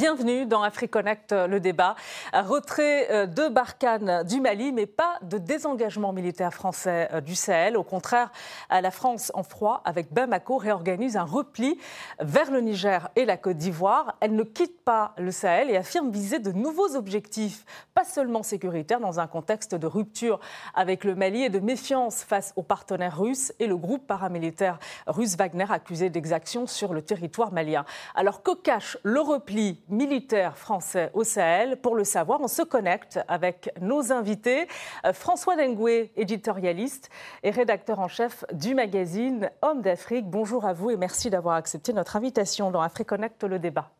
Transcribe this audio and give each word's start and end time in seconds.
bienvenue 0.00 0.46
dans 0.46 0.62
AfriConnect, 0.62 1.32
le 1.32 1.60
débat. 1.60 1.94
Retrait 2.32 3.26
de 3.26 3.48
Barkhane 3.48 4.22
du 4.22 4.40
Mali, 4.40 4.72
mais 4.72 4.86
pas 4.86 5.18
de 5.20 5.36
désengagement 5.36 6.14
militaire 6.14 6.54
français 6.54 7.10
du 7.22 7.34
Sahel. 7.34 7.76
Au 7.76 7.82
contraire, 7.82 8.32
la 8.70 8.90
France, 8.90 9.30
en 9.34 9.42
froid, 9.42 9.82
avec 9.84 10.10
Bamako, 10.10 10.56
réorganise 10.56 11.18
un 11.18 11.24
repli 11.24 11.78
vers 12.18 12.50
le 12.50 12.62
Niger 12.62 13.10
et 13.14 13.26
la 13.26 13.36
Côte 13.36 13.58
d'Ivoire. 13.58 14.16
Elle 14.20 14.34
ne 14.36 14.42
quitte 14.42 14.82
pas 14.86 15.12
le 15.18 15.30
Sahel 15.30 15.68
et 15.68 15.76
affirme 15.76 16.10
viser 16.10 16.38
de 16.38 16.50
nouveaux 16.50 16.96
objectifs, 16.96 17.66
pas 17.92 18.04
seulement 18.04 18.42
sécuritaires, 18.42 19.00
dans 19.00 19.20
un 19.20 19.26
contexte 19.26 19.74
de 19.74 19.86
rupture 19.86 20.40
avec 20.72 21.04
le 21.04 21.14
Mali 21.14 21.42
et 21.42 21.50
de 21.50 21.60
méfiance 21.60 22.24
face 22.24 22.54
aux 22.56 22.62
partenaires 22.62 23.18
russes 23.20 23.52
et 23.58 23.66
le 23.66 23.76
groupe 23.76 24.06
paramilitaire 24.06 24.78
russe 25.06 25.36
Wagner 25.36 25.66
accusé 25.68 26.08
d'exactions 26.08 26.66
sur 26.66 26.94
le 26.94 27.02
territoire 27.02 27.52
malien. 27.52 27.84
Alors 28.14 28.42
que 28.42 28.54
cache 28.54 28.96
le 29.02 29.20
repli 29.20 29.82
militaire 29.90 30.56
français 30.56 31.10
au 31.14 31.24
Sahel 31.24 31.76
Pour 31.80 31.94
le 31.94 32.04
savoir, 32.04 32.40
on 32.40 32.48
se 32.48 32.62
connecte 32.62 33.20
avec 33.28 33.70
nos 33.80 34.12
invités. 34.12 34.66
Euh, 35.04 35.12
François 35.12 35.56
Dengué, 35.56 36.10
éditorialiste 36.16 37.10
et 37.42 37.50
rédacteur 37.50 38.00
en 38.00 38.08
chef 38.08 38.44
du 38.52 38.74
magazine 38.74 39.50
Homme 39.62 39.82
d'Afrique. 39.82 40.26
Bonjour 40.26 40.64
à 40.64 40.72
vous 40.72 40.90
et 40.90 40.96
merci 40.96 41.30
d'avoir 41.30 41.56
accepté 41.56 41.92
notre 41.92 42.16
invitation 42.16 42.70
dans 42.70 42.80
AfriConnect 42.80 43.44
le 43.44 43.58
débat. 43.58 43.90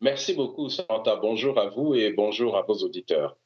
Merci 0.00 0.34
beaucoup, 0.34 0.70
Samantha. 0.70 1.16
Bonjour 1.16 1.58
à 1.58 1.68
vous 1.68 1.94
et 1.94 2.12
bonjour 2.12 2.56
à 2.56 2.62
vos 2.62 2.74
auditeurs. 2.74 3.36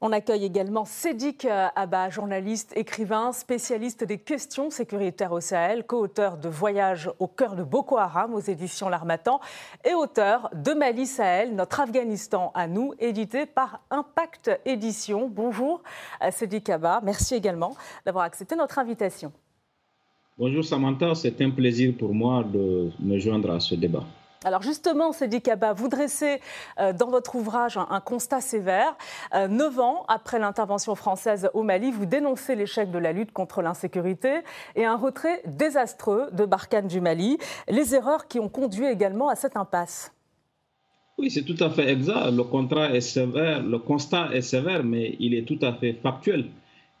On 0.00 0.10
accueille 0.12 0.44
également 0.44 0.84
Sédic 0.84 1.44
euh, 1.44 1.68
Abba, 1.76 2.10
journaliste, 2.10 2.72
écrivain, 2.76 3.32
spécialiste 3.32 4.04
des 4.04 4.18
questions 4.18 4.70
sécuritaires 4.70 5.32
au 5.32 5.40
Sahel, 5.40 5.84
co-auteur 5.84 6.38
de 6.38 6.48
Voyage 6.48 7.10
au 7.18 7.28
cœur 7.28 7.54
de 7.54 7.62
Boko 7.62 7.98
Haram 7.98 8.34
aux 8.34 8.40
éditions 8.40 8.88
L'Armatan 8.88 9.40
et 9.84 9.94
auteur 9.94 10.50
de 10.54 10.72
Mali 10.72 11.06
Sahel, 11.06 11.54
notre 11.54 11.80
Afghanistan 11.80 12.50
à 12.54 12.66
nous, 12.66 12.94
édité 12.98 13.46
par 13.46 13.80
Impact 13.90 14.50
Édition. 14.64 15.28
Bonjour 15.28 15.82
euh, 16.22 16.30
Sédic 16.30 16.68
Abba, 16.68 17.00
merci 17.04 17.34
également 17.34 17.76
d'avoir 18.04 18.24
accepté 18.24 18.56
notre 18.56 18.78
invitation. 18.78 19.32
Bonjour 20.38 20.64
Samantha, 20.64 21.14
c'est 21.14 21.40
un 21.42 21.50
plaisir 21.50 21.94
pour 21.96 22.12
moi 22.12 22.42
de 22.42 22.90
me 22.98 23.18
joindre 23.18 23.52
à 23.52 23.60
ce 23.60 23.74
débat. 23.74 24.04
Alors 24.44 24.62
justement, 24.62 25.12
Sedi 25.12 25.40
Kaba, 25.40 25.72
vous 25.72 25.88
dressez 25.88 26.40
euh, 26.80 26.92
dans 26.92 27.10
votre 27.10 27.36
ouvrage 27.36 27.76
un, 27.76 28.00
constat 28.00 28.40
sévère. 28.40 28.96
Euh, 29.34 29.46
neuf 29.46 29.78
ans 29.78 30.04
après 30.08 30.40
l'intervention 30.40 30.96
française 30.96 31.48
au 31.54 31.62
Mali, 31.62 31.92
vous 31.92 32.06
dénoncez 32.06 32.56
l'échec 32.56 32.90
de 32.90 32.98
la 32.98 33.12
lutte 33.12 33.32
contre 33.32 33.62
l'insécurité 33.62 34.40
et 34.74 34.84
un 34.84 34.96
retrait 34.96 35.42
désastreux 35.46 36.28
de 36.32 36.44
Barkhane 36.44 36.88
du 36.88 37.00
Mali, 37.00 37.38
les 37.68 37.94
erreurs 37.94 38.26
qui 38.26 38.40
ont 38.40 38.48
conduit 38.48 38.86
également 38.86 39.28
à 39.28 39.36
cette 39.36 39.56
impasse. 39.56 40.12
Oui, 41.18 41.30
c'est 41.30 41.44
tout 41.44 41.62
à 41.62 41.70
fait 41.70 41.88
exact. 41.88 42.30
Le, 42.30 42.36
le 42.36 43.78
constat 43.78 44.34
est 44.34 44.40
sévère, 44.40 44.82
mais 44.82 45.14
il 45.20 45.34
est 45.34 45.44
tout 45.44 45.58
à 45.62 45.72
fait 45.74 45.92
factuel. 46.02 46.46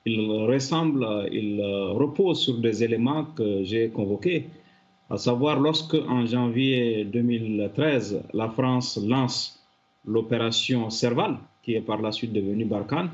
Il 0.04 0.30
ressemble, 0.30 1.28
il 1.32 1.60
repose 1.62 2.40
sur 2.40 2.58
des 2.58 2.84
éléments 2.84 3.24
que 3.24 3.64
j'ai 3.64 3.88
convoqués 3.88 4.48
à 5.12 5.18
savoir 5.18 5.60
lorsque 5.60 5.94
en 6.08 6.24
janvier 6.24 7.04
2013, 7.04 8.22
la 8.32 8.48
France 8.48 8.98
lance 9.06 9.62
l'opération 10.06 10.88
Serval, 10.88 11.36
qui 11.62 11.74
est 11.74 11.82
par 11.82 12.00
la 12.00 12.12
suite 12.12 12.32
devenue 12.32 12.64
Barkhane, 12.64 13.10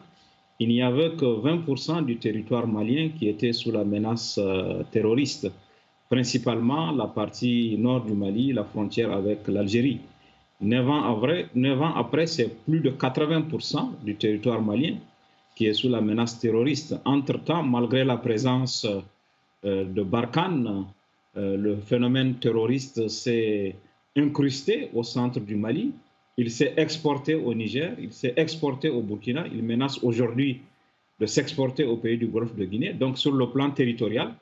il 0.60 0.68
n'y 0.68 0.80
avait 0.80 1.16
que 1.16 1.24
20% 1.24 2.04
du 2.04 2.18
territoire 2.18 2.68
malien 2.68 3.08
qui 3.18 3.28
était 3.28 3.52
sous 3.52 3.72
la 3.72 3.82
menace 3.82 4.38
euh, 4.40 4.84
terroriste, 4.92 5.50
principalement 6.08 6.92
la 6.92 7.08
partie 7.08 7.76
nord 7.76 8.04
du 8.04 8.12
Mali, 8.12 8.52
la 8.52 8.62
frontière 8.62 9.10
avec 9.12 9.48
l'Algérie. 9.48 9.98
Neuf 10.60 10.88
ans 10.88 11.94
après, 11.96 12.26
c'est 12.28 12.64
plus 12.64 12.78
de 12.78 12.90
80% 12.90 14.04
du 14.04 14.14
territoire 14.14 14.62
malien 14.62 14.94
qui 15.56 15.66
est 15.66 15.74
sous 15.74 15.88
la 15.88 16.00
menace 16.00 16.38
terroriste. 16.38 16.94
Entre-temps, 17.04 17.64
malgré 17.64 18.04
la 18.04 18.18
présence 18.18 18.86
euh, 19.64 19.84
de 19.84 20.02
Barkhane, 20.04 20.86
le 21.38 21.76
phénomène 21.76 22.34
terroriste 22.34 23.08
s'est 23.08 23.76
incrusté 24.16 24.90
au 24.94 25.02
centre 25.02 25.40
du 25.40 25.56
Mali, 25.56 25.92
il 26.36 26.50
s'est 26.50 26.74
exporté 26.76 27.34
au 27.34 27.52
Niger, 27.54 27.96
il 28.00 28.12
s'est 28.12 28.34
exporté 28.36 28.88
au 28.88 29.02
Burkina, 29.02 29.46
il 29.52 29.62
menace 29.62 30.02
aujourd'hui 30.02 30.60
de 31.20 31.26
s'exporter 31.26 31.84
au 31.84 31.96
pays 31.96 32.16
du 32.16 32.26
Golfe 32.28 32.54
de 32.54 32.64
Guinée. 32.64 32.92
Donc 32.92 33.18
sur 33.18 33.32
le 33.32 33.50
plan 33.50 33.70
territorial, 33.70 34.34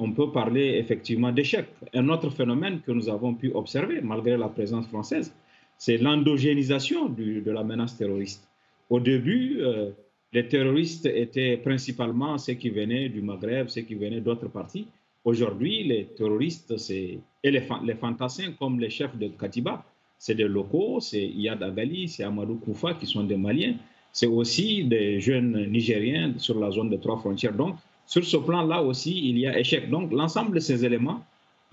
on 0.00 0.12
peut 0.12 0.30
parler 0.32 0.76
effectivement 0.78 1.32
d'échec. 1.32 1.66
Un 1.94 2.08
autre 2.08 2.30
phénomène 2.30 2.80
que 2.80 2.92
nous 2.92 3.08
avons 3.08 3.34
pu 3.34 3.52
observer 3.52 4.00
malgré 4.00 4.36
la 4.36 4.48
présence 4.48 4.86
française, 4.88 5.32
c'est 5.76 5.98
l'endogénisation 5.98 7.08
de 7.08 7.50
la 7.50 7.62
menace 7.62 7.96
terroriste. 7.96 8.48
Au 8.90 9.00
début, 9.00 9.58
euh, 9.60 9.90
les 10.32 10.48
terroristes 10.48 11.06
étaient 11.06 11.56
principalement 11.56 12.36
ceux 12.38 12.54
qui 12.54 12.70
venaient 12.70 13.08
du 13.08 13.22
Maghreb, 13.22 13.68
ceux 13.68 13.82
qui 13.82 13.94
venaient 13.94 14.20
d'autres 14.20 14.48
parties. 14.48 14.88
Aujourd'hui, 15.28 15.84
les 15.84 16.06
terroristes 16.16 16.72
et 16.88 17.20
les, 17.44 17.62
les, 17.84 17.94
fantassins 17.96 18.52
comme 18.58 18.80
les 18.80 18.88
chefs 18.88 19.14
de 19.18 19.28
Katiba, 19.28 19.84
c'est 20.18 20.34
des 20.34 20.48
locaux, 20.48 21.00
c'est 21.00 21.22
Iyad 21.22 21.62
Agali, 21.62 22.08
c'est 22.08 22.24
Amadou 22.24 22.54
Koufa 22.54 22.94
qui 22.94 23.04
sont 23.04 23.24
des 23.24 23.36
Maliens, 23.36 23.74
c'est 24.10 24.26
aussi 24.26 24.84
des 24.84 25.20
jeunes 25.20 25.66
Nigériens 25.66 26.32
sur 26.38 26.58
la 26.58 26.70
zone 26.70 26.88
de 26.88 26.96
trois 26.96 27.18
frontières. 27.18 27.52
Donc, 27.52 27.76
sur 28.06 28.24
ce 28.24 28.38
plan-là 28.38 28.82
aussi, 28.82 29.28
il 29.28 29.36
y 29.38 29.46
a 29.46 29.58
échec. 29.58 29.90
Donc, 29.90 30.12
l'ensemble 30.12 30.54
de 30.54 30.60
ces 30.60 30.82
éléments 30.86 31.20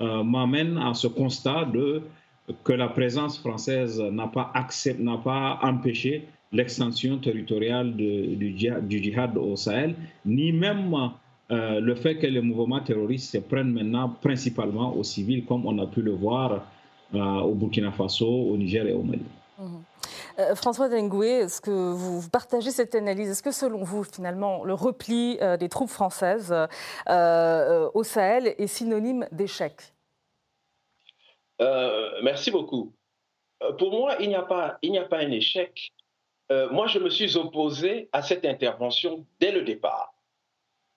euh, 0.01 0.21
m'amène 0.21 0.77
à 0.77 0.94
ce 0.94 1.07
constat 1.07 1.63
de 1.63 2.01
que 2.65 2.73
la 2.73 2.89
présence 2.89 3.39
française 3.39 4.01
n'a 4.01 4.27
pas, 4.27 5.59
empêché 5.63 6.25
l'extension 6.51 7.19
territoriale 7.19 7.95
du, 7.95 8.53
djihad 8.57 9.38
au 9.38 9.55
Sahel, 9.55 9.95
ni 10.25 10.51
même 10.51 10.94
euh, 11.51 11.79
le 11.79 11.94
fait 11.95 12.17
que 12.17 12.25
les 12.25 12.41
mouvements 12.41 12.81
terroristes 12.81 13.31
se 13.31 13.38
prennent 13.38 13.72
maintenant 13.72 14.09
principalement 14.09 14.95
aux 14.95 15.03
civils, 15.03 15.45
comme 15.45 15.66
on 15.66 15.78
a 15.78 15.85
pu 15.85 16.01
le 16.01 16.11
voir 16.11 16.66
euh, 17.13 17.19
au 17.19 17.53
Burkina 17.53 17.91
Faso, 17.91 18.28
au 18.28 18.57
Niger 18.57 18.88
et 18.88 18.94
au 18.94 19.03
Mali. 19.03 19.25
Mhm. 19.59 19.83
Euh, 20.39 20.56
François 20.56 20.89
Dengoué, 20.89 21.29
est-ce 21.29 21.61
que 21.61 21.91
vous 21.91 22.28
partagez 22.29 22.72
cette 22.72 22.95
analyse? 22.95 23.29
Est-ce 23.29 23.44
que 23.44 23.51
selon 23.51 23.83
vous, 23.83 24.03
finalement, 24.03 24.63
le 24.63 24.73
repli 24.73 25.38
des 25.59 25.69
troupes 25.69 25.89
françaises 25.89 26.53
au 27.07 28.03
Sahel 28.03 28.56
est 28.57 28.67
synonyme 28.67 29.27
d'échec? 29.31 29.94
Merci 32.22 32.51
beaucoup. 32.51 32.91
pour 33.77 33.91
moi, 33.91 34.16
il 34.19 34.27
n'y 34.27 34.35
a, 34.35 34.41
pas, 34.41 34.77
il 34.81 34.91
n'y 34.91 34.97
a 35.00 35.06
pas 35.06 35.19
un 35.19 35.31
échec. 35.31 35.94
moi, 36.50 36.88
je 36.88 37.00
me 37.00 37.09
suis 37.09 37.38
opposé 37.38 38.09
à 38.12 38.22
cette 38.22 38.44
intervention 38.44 39.25
dès 39.39 39.53
le 39.53 39.62
départ. 39.62 40.14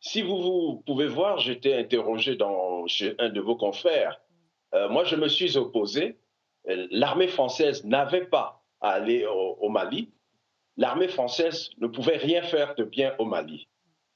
Si 0.00 0.22
vous, 0.22 0.82
pouvez 0.86 1.09
voir, 1.09 1.38
j'étais 1.38 1.75
interrogé 1.75 2.36
dans, 2.36 2.86
chez 2.86 3.14
un 3.19 3.31
de 3.31 3.41
vos 3.41 3.56
confrères. 3.56 4.20
Euh, 4.75 4.88
moi, 4.88 5.04
je 5.04 5.16
me 5.16 5.28
suis 5.28 5.56
opposé. 5.56 6.19
L'armée 6.64 7.28
française 7.28 7.84
n'avait 7.84 8.26
pas 8.26 8.62
à 8.81 8.91
aller 8.91 9.26
au, 9.26 9.69
Mali. 9.69 10.12
L'armée 10.76 11.09
française 11.09 11.70
ne 11.78 11.88
pouvait 11.88 12.16
rien 12.16 12.42
faire 12.42 12.75
de 12.76 12.84
bien 12.84 13.14
au 13.19 13.25
Mali. 13.25 13.69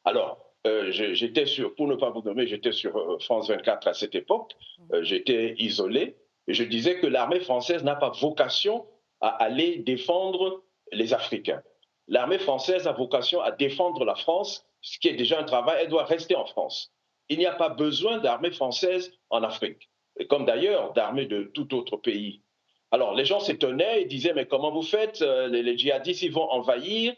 Alors, 0.05 0.39
euh, 0.67 0.91
j'étais 0.91 1.47
sur, 1.47 1.75
pour 1.75 1.89
ne 1.89 1.97
pas 1.97 2.11
vous 2.11 2.23
nommer, 2.23 2.47
j'étais 2.47 2.71
sur 2.71 2.97
euh, 2.97 3.19
France 3.19 3.49
24 3.49 3.89
à 3.89 3.95
cette 3.95 4.15
époque. 4.15 4.53
j'étais 5.01 5.55
isolé 5.59 6.17
et 6.47 6.55
je 6.55 6.63
disais 6.63 7.01
que 7.01 7.07
l'armée 7.07 7.41
française 7.41 7.83
n'a 7.83 7.97
pas 7.97 8.11
vocation 8.11 8.87
à 9.21 9.29
aller 9.29 9.79
défendre 9.79 10.63
les 10.93 11.15
Africains. 11.15 11.63
L'armée 12.07 12.39
française 12.39 12.87
a 12.87 12.93
vocation 12.93 13.41
à 13.41 13.51
défendre 13.51 14.05
la 14.05 14.15
France 14.15 14.65
ce 14.83 14.99
qui 14.99 15.09
est 15.09 15.15
déjà 15.15 15.41
un 15.41 15.45
travail, 15.45 15.79
elle 15.81 15.89
doit 15.89 16.05
rester 16.05 16.35
en 16.35 16.45
France. 16.45 16.93
Il 17.29 17.39
n'y 17.39 17.47
a 17.47 17.55
pas 17.55 17.71
besoin 17.71 18.19
d'armée 18.19 18.51
française 18.51 19.13
en 19.31 19.43
Afrique, 19.43 19.89
comme 20.29 20.45
d'ailleurs 20.45 20.93
d'armée 20.93 21.27
de 21.27 21.45
tout 21.55 21.75
autre 21.75 21.97
pays. 21.97 22.43
Alors 22.91 23.15
les 23.15 23.25
gens 23.25 23.41
s'étonnaient 23.41 24.03
et 24.03 24.05
disaient, 24.05 24.35
mais 24.35 24.47
comment 24.47 24.71
vous 24.71 24.83
faites 24.83 25.23
euh, 25.23 25.49
les, 25.49 25.79
djihadistes, 25.79 26.23
ils 26.23 26.33
vont 26.33 26.51
envahir? 26.51 27.15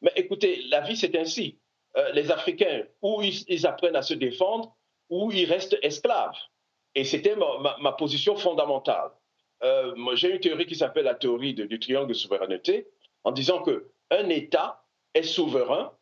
Mais 0.00 0.12
écoutez, 0.16 0.62
la 0.70 0.80
vie, 0.80 0.96
c'est 0.96 1.16
ainsi. 1.16 1.58
Euh, 1.96 2.12
les 2.12 2.30
Africains, 2.30 2.84
ou 3.02 3.20
ils, 3.22 3.66
apprennent 3.66 3.96
à 3.96 4.02
se 4.02 4.14
défendre, 4.14 4.76
ou 5.10 5.32
ils 5.32 5.44
restent 5.44 5.76
esclaves. 5.82 6.36
Et 6.94 7.04
c'était 7.04 7.36
ma, 7.36 7.92
position 7.92 8.36
fondamentale. 8.36 9.10
Euh, 9.64 9.94
j'ai 10.14 10.30
une 10.30 10.40
théorie 10.40 10.66
qui 10.66 10.76
s'appelle 10.76 11.04
la 11.04 11.14
théorie 11.14 11.54
du 11.54 11.78
triangle 11.80 12.08
de 12.08 12.14
souveraineté, 12.14 12.86
en 13.24 13.32
disant 13.32 13.62
qu'un 13.62 14.28
État 14.28 14.84
est 15.14 15.22
souverain 15.22 15.92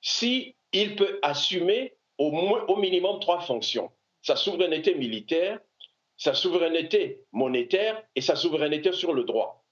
si 0.00 0.54
il 0.72 0.96
peut 0.96 1.18
assumer 1.22 1.94
au, 2.18 2.30
moins, 2.30 2.64
minimum 2.78 3.20
trois 3.20 3.40
fonctions. 3.40 3.90
Sa 4.22 4.36
souveraineté 4.36 4.94
militaire, 4.94 5.58
sa 6.16 6.34
souveraineté 6.34 7.24
monétaire 7.32 8.02
et 8.14 8.20
sa 8.20 8.36
souveraineté 8.36 8.92
sur 8.92 9.14
le 9.14 9.24
droit. 9.24 9.64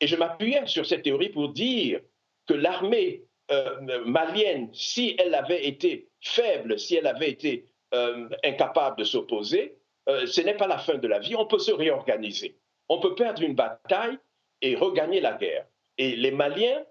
Et 0.00 0.06
je 0.06 0.16
m'appuyais 0.16 0.66
sur 0.66 0.84
cette 0.84 1.02
théorie 1.02 1.30
pour 1.30 1.50
dire 1.50 2.00
que 2.46 2.54
l'armée 2.54 3.24
euh, 3.50 4.04
malienne, 4.04 4.68
si 4.74 5.16
elle 5.18 5.34
avait 5.34 5.66
été 5.66 6.10
faible, 6.20 6.78
si 6.78 6.96
elle 6.96 7.06
avait 7.06 7.30
été 7.30 7.64
euh, 7.94 8.28
incapable 8.44 8.98
de 8.98 9.04
s'opposer, 9.04 9.78
euh, 10.08 10.26
ce 10.26 10.40
n'est 10.40 10.56
pas 10.56 10.66
la 10.66 10.78
fin 10.78 10.96
de 10.96 11.08
la 11.08 11.18
vie, 11.18 11.34
on 11.34 11.46
peut 11.46 11.58
se 11.58 11.72
réorganiser. 11.72 12.58
On 12.88 13.00
peut 13.00 13.14
perdre 13.14 13.42
une 13.42 13.54
bataille 13.54 14.18
et 14.60 14.76
regagner 14.76 15.20
la 15.20 15.32
guerre. 15.32 15.66
Et 15.98 16.14
les 16.14 16.30
Maliens, 16.30 16.84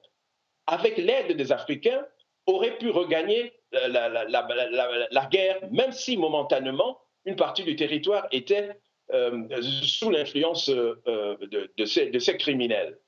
avec 0.67 0.97
l'aide 0.97 1.37
des 1.37 1.51
Africains, 1.51 2.05
auraient 2.47 2.77
pu 2.77 2.89
regagner 2.89 3.53
la, 3.71 5.25
guerre, 5.31 5.59
même 5.71 5.91
si 5.91 6.17
momentanément, 6.17 6.99
une 7.25 7.35
partie 7.35 7.63
du 7.63 7.75
territoire 7.75 8.27
était 8.31 8.77
euh, 9.13 9.47
sous 9.61 10.09
l'influence 10.09 10.69
euh, 10.69 11.37
de, 11.77 11.85
ces, 11.85 12.07
de, 12.07 12.19
ces, 12.19 12.37
criminels. 12.37 12.99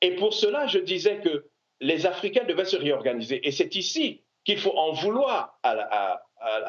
Et 0.00 0.12
pour 0.16 0.32
cela, 0.34 0.66
je 0.66 0.78
disais 0.78 1.20
que 1.20 1.46
les 1.80 2.06
Africains 2.06 2.44
devaient 2.44 2.64
se 2.64 2.76
réorganiser. 2.76 3.46
Et 3.46 3.50
c'est 3.50 3.74
ici 3.76 4.24
qu'il 4.44 4.58
faut 4.58 4.76
en 4.76 4.92
vouloir 4.92 5.58
à 5.62 6.20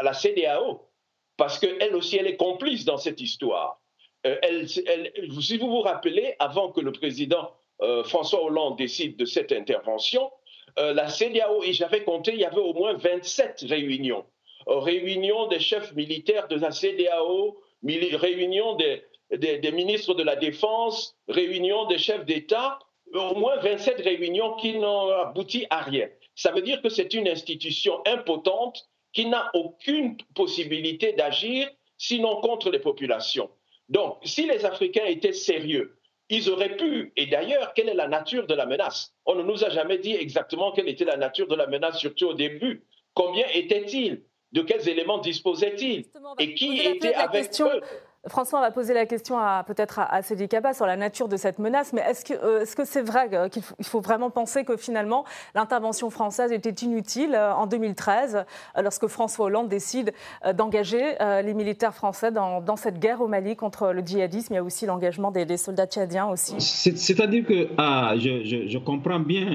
la, 0.04 0.13
CDAO, 0.13 0.89
parce 1.38 1.60
qu'elle 1.60 1.95
aussi, 1.95 2.18
elle 2.18 2.27
est 2.27 2.36
complice 2.36 2.86
dans 2.86 2.98
cette 2.98 3.21
histoire. 3.21 3.81
Euh, 4.27 4.66
si 4.66 5.57
vous 5.57 5.69
vous 5.69 5.81
rappelez, 5.81 6.36
avant 6.39 6.71
que 6.71 6.81
le 6.81 6.92
président 6.92 7.54
euh, 7.81 8.04
François 8.04 8.44
Hollande 8.44 8.77
décide 8.77 9.16
de 9.16 9.25
cette 9.25 9.51
intervention, 9.54 10.30
euh, 10.77 10.94
la 10.94 11.10
CDAO, 11.10 11.63
et 11.63 11.74
j'avais 11.74 12.04
compté, 12.04 12.33
il 12.33 12.39
y 12.39 12.45
avait 12.45 12.57
au 12.57 12.74
moins 12.74 12.94
27 12.94 13.66
réunions. 13.68 14.25
réunions 14.68 15.48
des 15.48 15.60
chefs 15.60 15.94
militaires 15.94 16.48
de 16.48 16.56
la 16.56 16.71
CDAO, 16.71 17.60
réunions 17.83 18.75
des, 18.75 19.04
des, 19.38 19.71
ministres 19.71 20.13
de 20.13 20.24
la 20.24 20.36
Défense, 20.36 21.16
réunions 21.27 21.86
des 21.86 21.98
chefs 21.98 22.25
d'État, 22.25 22.80
au 23.13 23.36
moins 23.36 23.57
27 23.57 24.01
réunions 24.01 24.56
qui 24.56 24.77
n'ont 24.77 25.10
abouti 25.10 25.66
à 25.69 25.81
rien. 25.81 26.07
Ça 26.36 26.51
veut 26.51 26.62
dire 26.62 26.81
que 26.81 26.89
c'est 26.89 27.13
une 27.13 27.27
institution 27.27 28.01
impotente 28.06 28.88
qui 29.13 29.25
n'a 29.25 29.50
aucune 29.54 30.18
possibilité 30.36 31.13
d'agir 31.13 31.69
sinon 31.98 32.42
contre 32.42 32.69
les 32.69 32.80
populations. 32.80 33.50
Donc, 33.89 34.18
si 34.24 34.45
les 34.45 34.66
Africains 34.66 35.06
étaient 35.06 35.33
sérieux, 35.33 35.99
ils 36.30 36.50
auraient 36.50 36.78
pu, 36.78 37.12
et 37.16 37.26
d'ailleurs, 37.26 37.74
quelle 37.74 37.90
est 37.90 37.96
la 37.96 38.08
nature 38.08 38.46
de 38.46 38.54
la 38.54 38.66
menace? 38.66 39.14
On 39.26 39.36
ne 39.36 39.44
nous 39.44 39.64
a 39.64 39.70
jamais 39.70 39.98
dit 39.98 40.16
exactement 40.16 40.72
quelle 40.72 40.88
était 40.88 41.06
la 41.06 41.18
nature 41.18 41.48
de 41.48 41.56
la 41.56 41.68
menace, 41.68 41.98
surtout 41.98 42.28
au 42.28 42.34
début. 42.34 42.84
Combien 43.14 43.46
était-il? 43.54 44.24
De 44.52 44.62
quels 44.62 44.88
éléments 44.90 45.20
disposait-il 45.20 46.06
Et 46.40 46.54
qui 46.56 46.80
était 46.80 47.14
avec 47.14 47.52
eux? 47.62 47.81
François, 48.30 48.62
va 48.62 48.72
poser 48.72 48.94
la 48.94 49.06
question 49.06 49.38
peut-être 49.66 50.00
à, 50.00 50.16
à 50.16 50.22
Kaba 50.22 50.74
sur 50.74 50.86
la 50.86 50.96
nature 50.96 51.28
de 51.28 51.38
cette 51.38 51.60
menace, 51.60 51.94
mais 51.94 52.02
est-ce 52.02 52.24
que 52.26 52.34
euh, 52.34 52.64
-ce 52.64 52.86
c'est 52.86 53.02
vrai 53.02 53.30
euh, 53.34 53.50
qu'il 53.50 53.64
faut, 53.64 54.02
vraiment 54.02 54.30
penser 54.30 54.64
que 54.64 54.78
finalement 54.78 55.26
l'intervention 55.56 56.10
française 56.10 56.52
était 56.52 56.86
inutile 56.86 57.36
euh, 57.36 57.54
en 57.54 57.68
2013 57.68 58.46
lorsque 58.81 59.08
François 59.08 59.48
Hollande 59.48 59.70
décide 59.70 60.14
d'engager 60.54 61.16
les 61.44 61.54
militaires 61.54 61.94
français 61.94 62.31
dans, 62.31 62.76
cette 62.76 63.00
guerre 63.00 63.22
au 63.22 63.28
Mali 63.28 63.56
contre 63.56 63.92
le 63.92 64.02
djihadisme? 64.02 64.54
Il 64.54 64.58
y 64.58 64.60
a 64.60 64.64
aussi 64.64 64.86
l'engagement 64.86 65.31
des, 65.31 65.58
soldats 65.58 65.88
tchadiens 65.88 66.28
aussi. 66.28 66.56
C'est-à-dire 66.60 67.46
que 67.46 67.68
ah, 67.78 68.14
je, 68.18 68.78
comprends 68.78 69.20
bien 69.20 69.48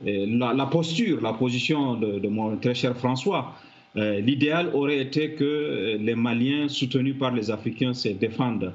la, 0.00 0.66
posture, 0.66 1.20
la 1.20 1.32
position 1.32 1.94
de, 1.94 2.18
de 2.18 2.28
mon 2.28 2.56
très 2.56 2.74
cher 2.74 2.96
François. 2.96 3.52
Euh, 3.96 4.20
l'idéal 4.20 4.70
aurait 4.74 4.98
été 4.98 5.32
que 5.32 5.44
euh, 5.44 5.96
les 5.98 6.16
Maliens 6.16 6.68
soutenus 6.68 7.16
par 7.16 7.32
les 7.32 7.50
Africains 7.50 7.94
se 7.94 8.08
défendent 8.08 8.72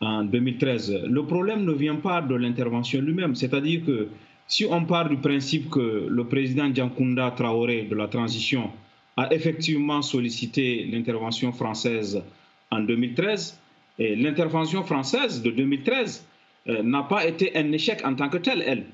en 0.00 0.24
2013. 0.24 1.04
Le 1.06 1.26
problème 1.26 1.64
ne 1.64 1.72
vient 1.72 1.96
pas 1.96 2.22
de 2.22 2.34
l'intervention 2.34 3.00
lui-même, 3.02 3.34
c'est-à-dire 3.34 3.84
que 3.84 4.08
si 4.46 4.64
on 4.64 4.84
part 4.84 5.08
du 5.08 5.18
principe 5.18 5.68
que 5.70 6.06
le 6.08 6.24
président 6.24 6.72
Djankunda 6.72 7.30
Traoré 7.32 7.82
de 7.82 7.94
la 7.94 8.08
transition 8.08 8.70
a 9.16 9.32
effectivement 9.34 10.00
sollicité 10.00 10.86
l'intervention 10.90 11.52
française 11.52 12.22
en 12.70 12.80
2013, 12.80 13.60
et 13.98 14.16
l'intervention 14.16 14.82
française 14.82 15.42
de 15.42 15.50
2013 15.50 16.26
euh, 16.68 16.82
n'a 16.82 17.02
pas 17.02 17.26
été 17.26 17.56
un 17.56 17.70
échec 17.72 18.00
en 18.04 18.14
tant 18.14 18.28
que 18.30 18.38
tel, 18.38 18.62
elle. 18.66 18.86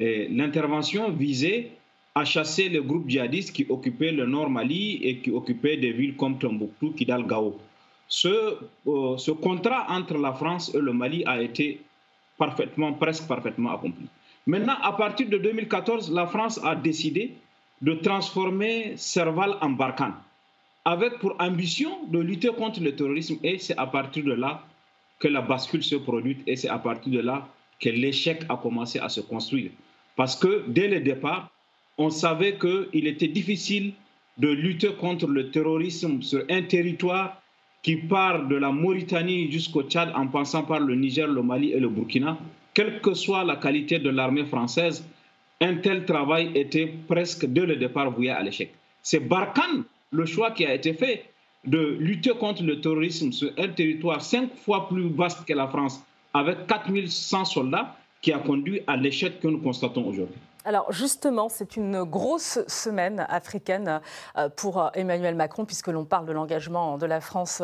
L'intervention 0.00 1.10
visait 1.10 1.72
a 2.18 2.24
chassé 2.24 2.68
les 2.68 2.80
groupes 2.80 3.08
djihadistes 3.08 3.52
qui 3.52 3.64
occupaient 3.68 4.12
le 4.12 4.26
nord 4.26 4.50
Mali 4.50 4.98
et 5.02 5.18
qui 5.18 5.30
occupaient 5.30 5.76
des 5.76 5.92
villes 5.92 6.16
comme 6.16 6.38
Tombouctou, 6.38 6.90
Kidal, 6.90 7.26
Gao. 7.26 7.58
Ce, 8.08 8.28
euh, 8.86 9.16
ce 9.16 9.30
contrat 9.30 9.86
entre 9.88 10.16
la 10.18 10.32
France 10.32 10.74
et 10.74 10.80
le 10.80 10.92
Mali 10.92 11.22
a 11.26 11.40
été 11.40 11.80
parfaitement, 12.36 12.92
presque 12.94 13.26
parfaitement 13.28 13.72
accompli. 13.72 14.06
Maintenant, 14.46 14.76
à 14.82 14.92
partir 14.92 15.28
de 15.28 15.38
2014, 15.38 16.10
la 16.10 16.26
France 16.26 16.58
a 16.64 16.74
décidé 16.74 17.34
de 17.82 17.92
transformer 17.94 18.94
Serval 18.96 19.56
en 19.60 19.70
Barkhane, 19.70 20.14
avec 20.84 21.18
pour 21.18 21.36
ambition 21.38 22.06
de 22.08 22.18
lutter 22.18 22.48
contre 22.48 22.80
le 22.80 22.96
terrorisme. 22.96 23.36
Et 23.44 23.58
c'est 23.58 23.76
à 23.76 23.86
partir 23.86 24.24
de 24.24 24.32
là 24.32 24.64
que 25.18 25.28
la 25.28 25.42
bascule 25.42 25.84
se 25.84 25.96
produit 25.96 26.38
et 26.46 26.56
c'est 26.56 26.68
à 26.68 26.78
partir 26.78 27.12
de 27.12 27.20
là 27.20 27.46
que 27.80 27.90
l'échec 27.90 28.42
a 28.48 28.56
commencé 28.56 28.98
à 28.98 29.08
se 29.08 29.20
construire. 29.20 29.70
Parce 30.16 30.34
que 30.34 30.64
dès 30.66 30.88
le 30.88 31.00
départ, 31.00 31.50
on 31.98 32.10
savait 32.10 32.56
qu'il 32.56 33.06
était 33.06 33.28
difficile 33.28 33.92
de 34.38 34.48
lutter 34.48 34.92
contre 34.94 35.26
le 35.26 35.50
terrorisme 35.50 36.22
sur 36.22 36.44
un 36.48 36.62
territoire 36.62 37.42
qui 37.82 37.96
part 37.96 38.46
de 38.46 38.56
la 38.56 38.70
Mauritanie 38.70 39.50
jusqu'au 39.50 39.82
Tchad 39.82 40.12
en 40.14 40.28
passant 40.28 40.62
par 40.62 40.80
le 40.80 40.94
Niger, 40.94 41.26
le 41.26 41.42
Mali 41.42 41.72
et 41.72 41.80
le 41.80 41.88
Burkina. 41.88 42.38
Quelle 42.72 43.00
que 43.00 43.14
soit 43.14 43.44
la 43.44 43.56
qualité 43.56 43.98
de 43.98 44.10
l'armée 44.10 44.44
française, 44.44 45.04
un 45.60 45.74
tel 45.76 46.04
travail 46.04 46.52
était 46.54 46.86
presque 47.08 47.46
dès 47.46 47.66
le 47.66 47.76
départ 47.76 48.12
voué 48.12 48.30
à 48.30 48.42
l'échec. 48.42 48.72
C'est 49.02 49.20
Barkhane 49.20 49.84
le 50.12 50.24
choix 50.24 50.52
qui 50.52 50.64
a 50.64 50.74
été 50.74 50.94
fait 50.94 51.24
de 51.64 51.96
lutter 51.98 52.30
contre 52.38 52.62
le 52.62 52.80
terrorisme 52.80 53.32
sur 53.32 53.50
un 53.58 53.68
territoire 53.68 54.22
cinq 54.22 54.54
fois 54.54 54.88
plus 54.88 55.08
vaste 55.08 55.44
que 55.46 55.52
la 55.52 55.66
France, 55.66 56.00
avec 56.32 56.66
4100 56.68 57.44
soldats, 57.44 57.96
qui 58.22 58.32
a 58.32 58.38
conduit 58.38 58.80
à 58.86 58.96
l'échec 58.96 59.40
que 59.40 59.48
nous 59.48 59.58
constatons 59.58 60.06
aujourd'hui. 60.06 60.36
Alors 60.68 60.92
justement, 60.92 61.48
c'est 61.48 61.76
une 61.76 62.04
grosse 62.04 62.58
semaine 62.66 63.24
africaine 63.30 64.02
euh, 64.36 64.50
pour 64.50 64.82
euh, 64.82 64.90
Emmanuel 64.92 65.34
Macron, 65.34 65.64
puisque 65.64 65.86
l'on 65.86 66.04
parle 66.04 66.26
de 66.26 66.32
l'engagement 66.32 66.98
de 66.98 67.06
la 67.06 67.22
France 67.22 67.62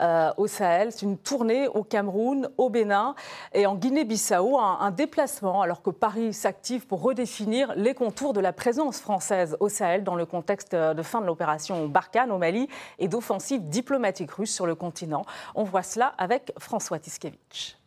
euh, 0.00 0.30
au 0.36 0.46
Sahel. 0.46 0.92
C'est 0.92 1.06
une 1.06 1.16
tournée 1.16 1.66
au 1.68 1.82
Cameroun, 1.82 2.50
au 2.58 2.68
Bénin 2.68 3.14
et 3.54 3.64
en 3.64 3.74
Guinée-Bissau, 3.74 4.58
un, 4.58 4.90
déplacement 4.90 5.62
alors 5.62 5.80
que 5.80 5.88
Paris 5.88 6.34
s'active 6.34 6.86
pour 6.86 7.00
redéfinir 7.00 7.72
les 7.74 7.94
contours 7.94 8.34
de 8.34 8.40
la 8.40 8.52
présence 8.52 9.00
française 9.00 9.56
au 9.60 9.70
Sahel 9.70 10.04
dans 10.04 10.14
le 10.14 10.26
contexte 10.26 10.74
de 10.74 11.02
fin 11.02 11.22
de 11.22 11.26
l'opération 11.26 11.86
Barkhane 11.86 12.30
au 12.30 12.36
Mali 12.36 12.68
et 12.98 13.08
d'offensive 13.08 13.66
diplomatique 13.70 14.30
russe 14.30 14.54
sur 14.54 14.66
le 14.66 14.74
continent. 14.74 15.24
On 15.54 15.64
voit 15.64 15.82
cela 15.82 16.12
avec 16.18 16.52
François 16.58 16.98
Tiskevich. 16.98 17.78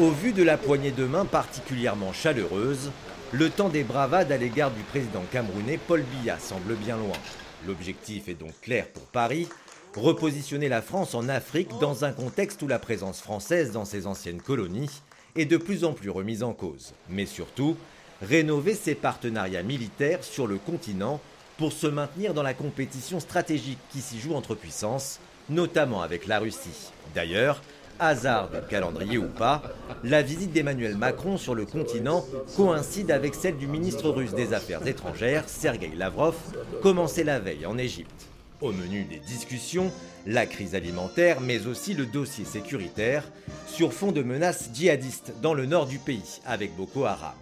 Au 0.00 0.08
vu 0.08 0.32
de 0.32 0.42
la 0.42 0.56
poignée 0.56 0.90
de 0.90 1.04
main 1.04 1.26
particulièrement 1.26 2.14
chaleureuse, 2.14 2.90
le 3.30 3.50
temps 3.50 3.68
des 3.68 3.84
bravades 3.84 4.32
à 4.32 4.38
l'égard 4.38 4.70
du 4.70 4.82
président 4.84 5.22
camerounais 5.30 5.78
Paul 5.86 6.00
Biya 6.00 6.38
semble 6.38 6.76
bien 6.76 6.96
loin. 6.96 7.18
L'objectif 7.66 8.26
est 8.26 8.40
donc 8.40 8.58
clair 8.62 8.88
pour 8.88 9.02
Paris, 9.02 9.48
repositionner 9.94 10.70
la 10.70 10.80
France 10.80 11.14
en 11.14 11.28
Afrique 11.28 11.68
dans 11.78 12.06
un 12.06 12.12
contexte 12.12 12.62
où 12.62 12.68
la 12.68 12.78
présence 12.78 13.20
française 13.20 13.72
dans 13.72 13.84
ses 13.84 14.06
anciennes 14.06 14.40
colonies 14.40 15.02
est 15.36 15.44
de 15.44 15.58
plus 15.58 15.84
en 15.84 15.92
plus 15.92 16.08
remise 16.08 16.42
en 16.42 16.54
cause. 16.54 16.94
Mais 17.10 17.26
surtout, 17.26 17.76
rénover 18.22 18.74
ses 18.74 18.94
partenariats 18.94 19.62
militaires 19.62 20.24
sur 20.24 20.46
le 20.46 20.56
continent 20.56 21.20
pour 21.58 21.70
se 21.70 21.86
maintenir 21.86 22.32
dans 22.32 22.42
la 22.42 22.54
compétition 22.54 23.20
stratégique 23.20 23.78
qui 23.90 24.00
s'y 24.00 24.18
joue 24.18 24.34
entre 24.34 24.54
puissances, 24.54 25.20
notamment 25.50 26.00
avec 26.00 26.26
la 26.26 26.38
Russie. 26.38 26.92
D'ailleurs, 27.14 27.60
hasard 27.98 28.50
de 28.50 28.60
calendrier 28.60 29.18
ou 29.18 29.28
pas, 29.28 29.62
la 30.04 30.22
visite 30.22 30.52
d'Emmanuel 30.52 30.96
Macron 30.96 31.36
sur 31.36 31.54
le 31.54 31.66
continent 31.66 32.24
coïncide 32.56 33.10
avec 33.10 33.34
celle 33.34 33.56
du 33.56 33.66
ministre 33.66 34.10
russe 34.10 34.34
des 34.34 34.52
Affaires 34.52 34.86
étrangères, 34.86 35.48
Sergei 35.48 35.92
Lavrov, 35.96 36.36
commencée 36.82 37.24
la 37.24 37.38
veille 37.38 37.66
en 37.66 37.78
Égypte. 37.78 38.28
Au 38.60 38.72
menu 38.72 39.04
des 39.04 39.18
discussions, 39.18 39.90
la 40.26 40.46
crise 40.46 40.74
alimentaire, 40.74 41.40
mais 41.40 41.66
aussi 41.66 41.94
le 41.94 42.06
dossier 42.06 42.44
sécuritaire, 42.44 43.24
sur 43.66 43.92
fond 43.92 44.12
de 44.12 44.22
menaces 44.22 44.70
djihadistes 44.72 45.32
dans 45.42 45.54
le 45.54 45.66
nord 45.66 45.86
du 45.86 45.98
pays 45.98 46.40
avec 46.46 46.76
Boko 46.76 47.04
Haram. 47.04 47.34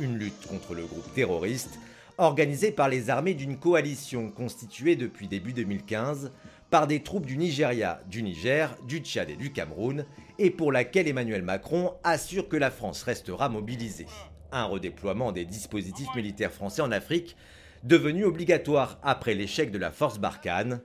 Une 0.00 0.18
lutte 0.18 0.46
contre 0.48 0.74
le 0.74 0.84
groupe 0.84 1.14
terroriste 1.14 1.78
organisée 2.18 2.70
par 2.70 2.88
les 2.88 3.10
armées 3.10 3.34
d'une 3.34 3.56
coalition 3.56 4.30
constituée 4.30 4.96
depuis 4.96 5.28
début 5.28 5.52
2015 5.52 6.30
par 6.70 6.86
des 6.86 7.02
troupes 7.02 7.26
du 7.26 7.36
Nigeria, 7.36 8.00
du 8.10 8.22
Niger, 8.22 8.76
du 8.86 8.98
Tchad 8.98 9.30
et 9.30 9.36
du 9.36 9.52
Cameroun, 9.52 10.04
et 10.38 10.50
pour 10.50 10.72
laquelle 10.72 11.08
Emmanuel 11.08 11.42
Macron 11.42 11.94
assure 12.02 12.48
que 12.48 12.56
la 12.56 12.70
France 12.70 13.02
restera 13.02 13.48
mobilisée. 13.48 14.06
Un 14.52 14.64
redéploiement 14.64 15.32
des 15.32 15.44
dispositifs 15.44 16.14
militaires 16.14 16.52
français 16.52 16.82
en 16.82 16.92
Afrique 16.92 17.36
devenu 17.84 18.24
obligatoire 18.24 18.98
après 19.02 19.34
l'échec 19.34 19.70
de 19.70 19.78
la 19.78 19.90
force 19.90 20.18
Barkhane. 20.18 20.80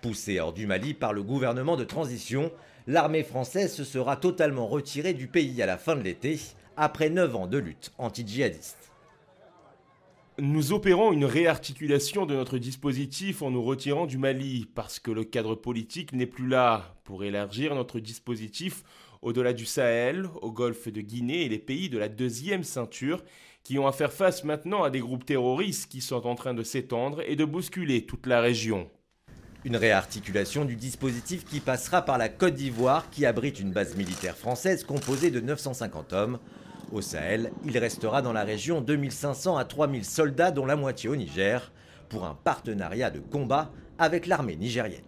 Poussée 0.00 0.38
hors 0.40 0.52
du 0.52 0.66
Mali 0.66 0.94
par 0.94 1.12
le 1.12 1.22
gouvernement 1.22 1.76
de 1.76 1.84
transition, 1.84 2.52
l'armée 2.86 3.24
française 3.24 3.74
se 3.74 3.84
sera 3.84 4.16
totalement 4.16 4.66
retirée 4.66 5.14
du 5.14 5.26
pays 5.26 5.60
à 5.62 5.66
la 5.66 5.78
fin 5.78 5.96
de 5.96 6.02
l'été, 6.02 6.38
après 6.76 7.10
9 7.10 7.36
ans 7.36 7.46
de 7.46 7.58
lutte 7.58 7.92
anti-djihadiste. 7.98 8.83
Nous 10.40 10.72
opérons 10.72 11.12
une 11.12 11.26
réarticulation 11.26 12.26
de 12.26 12.34
notre 12.34 12.58
dispositif 12.58 13.40
en 13.40 13.52
nous 13.52 13.62
retirant 13.62 14.06
du 14.06 14.18
Mali 14.18 14.66
parce 14.74 14.98
que 14.98 15.12
le 15.12 15.22
cadre 15.22 15.54
politique 15.54 16.12
n'est 16.12 16.26
plus 16.26 16.48
là 16.48 16.96
pour 17.04 17.22
élargir 17.22 17.72
notre 17.76 18.00
dispositif 18.00 18.82
au-delà 19.22 19.52
du 19.52 19.64
Sahel, 19.64 20.28
au 20.42 20.50
golfe 20.50 20.88
de 20.88 21.00
Guinée 21.00 21.44
et 21.44 21.48
les 21.48 21.60
pays 21.60 21.88
de 21.88 21.98
la 21.98 22.08
deuxième 22.08 22.64
ceinture 22.64 23.22
qui 23.62 23.78
ont 23.78 23.86
à 23.86 23.92
faire 23.92 24.12
face 24.12 24.42
maintenant 24.42 24.82
à 24.82 24.90
des 24.90 24.98
groupes 24.98 25.24
terroristes 25.24 25.88
qui 25.88 26.00
sont 26.00 26.26
en 26.26 26.34
train 26.34 26.52
de 26.52 26.64
s'étendre 26.64 27.22
et 27.28 27.36
de 27.36 27.44
bousculer 27.44 28.04
toute 28.04 28.26
la 28.26 28.40
région. 28.40 28.90
Une 29.64 29.76
réarticulation 29.76 30.64
du 30.64 30.74
dispositif 30.74 31.44
qui 31.44 31.60
passera 31.60 32.02
par 32.02 32.18
la 32.18 32.28
Côte 32.28 32.54
d'Ivoire 32.54 33.08
qui 33.08 33.24
abrite 33.24 33.60
une 33.60 33.70
base 33.70 33.94
militaire 33.94 34.36
française 34.36 34.82
composée 34.82 35.30
de 35.30 35.38
950 35.38 36.12
hommes 36.12 36.38
au 36.94 37.00
Sahel, 37.02 37.52
il 37.64 37.76
restera 37.78 38.22
dans 38.22 38.32
la 38.32 38.44
région 38.44 38.80
2500 38.80 39.56
à 39.56 39.64
3000 39.64 40.04
soldats, 40.04 40.50
dont 40.50 40.66
la 40.66 40.76
moitié 40.76 41.08
au 41.08 41.16
Niger, 41.16 41.72
pour 42.08 42.24
un 42.24 42.36
partenariat 42.44 43.10
de 43.10 43.20
combat 43.20 43.70
avec 43.98 44.26
l'armée 44.26 44.56
nigérienne. 44.56 45.04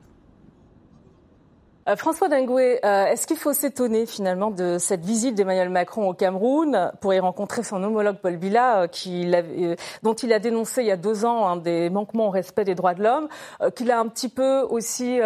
Euh, 1.89 1.95
François 1.95 2.29
Dengoué, 2.29 2.85
euh, 2.85 3.07
est-ce 3.07 3.29
qu'il 3.29 3.37
faut 3.37 3.53
s'étonner 3.53 4.07
finalement 4.07 4.51
de 4.51 4.77
cette 4.79 5.05
visite 5.05 5.37
d'Emmanuel 5.37 5.69
Macron 5.69 6.09
au 6.09 6.15
Cameroun 6.15 6.91
pour 7.01 7.15
y 7.15 7.21
rencontrer 7.21 7.63
son 7.63 7.81
homologue 7.83 8.17
Paul 8.21 8.37
Biya, 8.37 8.89
euh, 9.07 9.77
dont 10.03 10.15
il 10.15 10.33
a 10.33 10.39
dénoncé 10.41 10.83
il 10.83 10.89
y 10.89 10.91
a 10.91 10.97
deux 10.97 11.25
ans 11.25 11.47
un 11.47 11.57
des 11.57 11.89
manquements 11.91 12.27
au 12.27 12.31
respect 12.31 12.65
des 12.65 12.75
droits 12.75 12.95
de 12.95 13.05
l'homme, 13.05 13.29
qu'il 13.77 13.93
a 13.93 14.01
un 14.01 14.09
petit 14.09 14.29
peu 14.29 14.63
aussi 14.63 15.21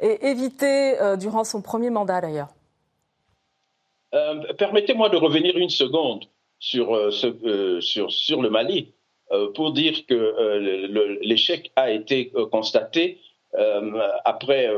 évité 0.00 0.96
durant 1.18 1.44
son 1.44 1.60
premier 1.60 1.90
mandat 1.90 2.20
d'ailleurs? 2.20 2.48
Euh, 4.14 4.52
permettez-moi 4.54 5.08
de 5.08 5.16
revenir 5.16 5.56
une 5.56 5.70
seconde 5.70 6.24
sur, 6.58 6.94
euh, 6.94 7.10
euh, 7.44 7.80
sur, 7.80 8.42
le 8.42 8.50
Mali 8.50 8.92
pour 9.54 9.72
dire 9.72 10.06
que 10.06 11.20
l'échec 11.22 11.70
a 11.76 11.92
été 11.92 12.32
constaté 12.50 13.20
après 14.24 14.68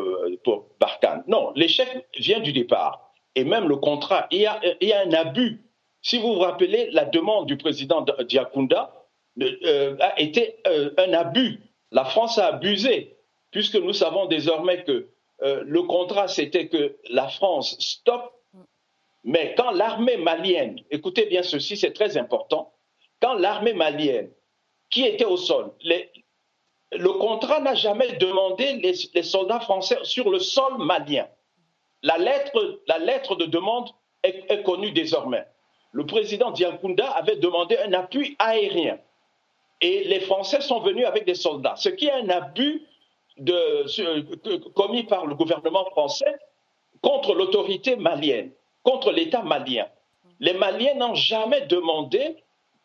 pour 0.45 0.67
Barkhane. 0.79 1.25
Non, 1.27 1.53
l'échec 1.57 1.89
vient 2.19 2.41
du 2.41 2.53
départ. 2.53 3.15
Et 3.35 3.45
même 3.45 3.67
le 3.67 3.77
contrat, 3.77 4.27
il 4.31 4.43
y 4.43 4.47
a, 4.47 4.61
il 4.83 4.89
y 4.89 4.93
a 4.93 5.01
un 5.01 5.13
abus. 5.15 5.63
Si 6.03 6.19
vous 6.19 6.35
vous 6.35 6.41
rappelez, 6.41 6.91
la 6.91 7.07
demande 7.07 7.47
du 7.47 7.57
président 7.57 8.05
Diakunda 8.29 8.93
a 9.41 10.21
été 10.21 10.57
un 10.67 11.13
abus. 11.15 11.61
La 11.91 12.05
France 12.05 12.37
a 12.37 12.49
abusé, 12.49 13.17
puisque 13.53 13.77
nous 13.77 13.95
savons 13.95 14.27
désormais 14.27 14.85
que 14.85 15.09
le 15.41 15.83
contrat, 15.85 16.29
c'était 16.29 16.69
que 16.69 16.97
la 17.09 17.29
France 17.29 17.79
stoppe 17.81 18.31
mais 19.25 19.55
quand 19.57 19.71
l'armée 19.71 20.17
malienne, 20.17 20.81
écoutez 20.91 21.27
bien 21.27 21.43
ceci, 21.43 21.77
c'est 21.77 21.93
très 21.93 22.17
important, 22.17 22.73
quand 23.21 23.35
l'armée 23.35 23.73
malienne, 23.73 24.31
qui 24.91 25.05
était 25.05 25.25
au 25.25 25.37
sol, 25.37 25.73
le 25.85 27.09
contrat 27.19 27.61
n'a 27.61 27.75
jamais 27.75 28.13
demandé 28.13 28.75
les, 28.75 29.23
soldats 29.23 29.61
français 29.61 29.99
sur 30.03 30.29
le 30.31 30.39
sol 30.39 30.79
malien. 30.79 31.27
La 32.03 32.19
lettre, 32.19 33.37
de 33.37 33.47
demande 33.47 33.89
est, 34.23 34.63
connue 34.65 34.91
désormais. 34.91 35.47
Le 35.93 36.05
président 36.05 36.51
Diakunda 36.51 37.09
avait 37.11 37.37
demandé 37.37 37.79
un 37.79 37.93
appui 37.93 38.37
aérien. 38.39 38.99
Et 39.81 40.05
les 40.05 40.21
Français 40.21 40.61
sont 40.61 40.81
venus 40.81 41.07
avec 41.07 41.25
des 41.25 41.35
soldats, 41.35 41.75
ce 41.77 41.89
qui 41.89 42.07
est 42.07 42.13
un 42.13 42.29
abus 42.29 42.83
commis 44.75 45.05
par 45.05 45.27
le 45.27 45.35
gouvernement 45.35 45.85
français 45.87 46.37
contre 47.01 47.35
l'autorité 47.35 47.97
malienne 47.97 48.53
contre 48.83 49.13
l'État 49.13 49.43
malien. 49.43 49.87
Les 50.41 50.55
Maliens 50.55 50.95
n'ont 50.95 51.15
jamais 51.15 51.63
demandé 51.63 52.37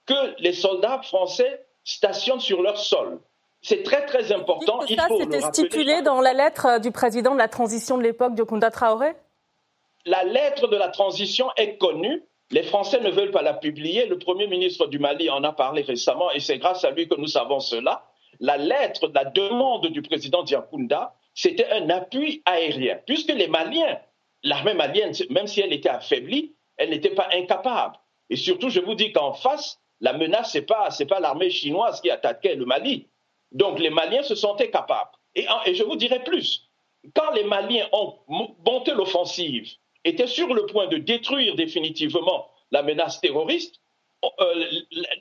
que 0.05 0.35
les 0.39 0.53
soldats 0.53 1.01
français 1.01 1.65
stationnent 1.83 2.39
sur 2.39 2.61
leur 2.61 2.77
sol. 2.77 3.19
C'est 3.61 3.83
très 3.83 4.05
très 4.05 4.31
important. 4.31 4.81
Ça, 4.81 5.07
c'était 5.17 5.41
stipulé 5.41 6.01
dans 6.03 6.21
la 6.21 6.33
lettre 6.33 6.79
du 6.79 6.91
président 6.91 7.33
de 7.33 7.39
la 7.39 7.47
transition 7.47 7.97
de 7.97 8.03
l'époque 8.03 8.35
de 8.35 8.43
Kounda 8.43 8.69
Traoré? 8.69 9.13
La 10.05 10.23
lettre 10.23 10.67
de 10.67 10.77
la 10.77 10.89
transition 10.89 11.47
est 11.57 11.77
connue. 11.77 12.23
Les 12.51 12.63
Français 12.63 13.01
ne 13.01 13.09
veulent 13.09 13.31
pas 13.31 13.41
la 13.41 13.53
publier. 13.53 14.05
Le 14.05 14.17
Premier 14.19 14.47
ministre 14.47 14.87
du 14.87 14.99
Mali 14.99 15.29
en 15.29 15.43
a 15.43 15.51
parlé 15.51 15.81
récemment 15.81 16.31
et 16.31 16.39
c'est 16.39 16.59
grâce 16.59 16.85
à 16.85 16.91
lui 16.91 17.09
que 17.09 17.15
nous 17.15 17.27
savons 17.27 17.59
cela. 17.59 18.05
La 18.39 18.57
lettre, 18.57 19.11
la 19.13 19.25
demande 19.25 19.87
du 19.87 20.01
président 20.01 20.43
Diakunda, 20.43 21.15
c'était 21.33 21.69
un 21.71 21.89
appui 21.89 22.41
aérien, 22.45 22.99
puisque 23.05 23.33
les 23.33 23.47
Maliens 23.47 23.99
l'armée 24.47 24.73
malienne, 24.73 25.13
même 25.29 25.47
si 25.47 25.61
elle 25.61 25.73
était 25.73 25.89
affaiblie, 25.89 26.55
elle 26.77 26.89
n'était 26.89 27.13
pas 27.13 27.27
incapable. 27.33 27.95
Et 28.29 28.35
surtout, 28.35 28.69
je 28.69 28.79
vous 28.79 28.95
dis 28.95 29.11
qu'en 29.11 29.33
face, 29.33 29.79
la 30.01 30.13
menace, 30.13 30.51
ce 30.51 30.59
n'est 30.59 30.65
pas, 30.65 30.89
pas 31.09 31.19
l'armée 31.19 31.49
chinoise 31.49 32.01
qui 32.01 32.09
attaquait 32.09 32.55
le 32.55 32.65
Mali. 32.65 33.07
Donc 33.51 33.79
les 33.79 33.89
Maliens 33.89 34.23
se 34.23 34.35
sentaient 34.35 34.69
capables. 34.69 35.11
Et, 35.35 35.45
et 35.65 35.75
je 35.75 35.83
vous 35.83 35.95
dirais 35.95 36.23
plus, 36.23 36.69
quand 37.15 37.31
les 37.31 37.43
Maliens 37.43 37.87
ont 37.91 38.15
monté 38.65 38.91
l'offensive, 38.93 39.69
étaient 40.03 40.27
sur 40.27 40.53
le 40.53 40.65
point 40.65 40.87
de 40.87 40.97
détruire 40.97 41.55
définitivement 41.55 42.47
la 42.71 42.83
menace 42.83 43.21
terroriste, 43.21 43.81
euh, 44.23 44.63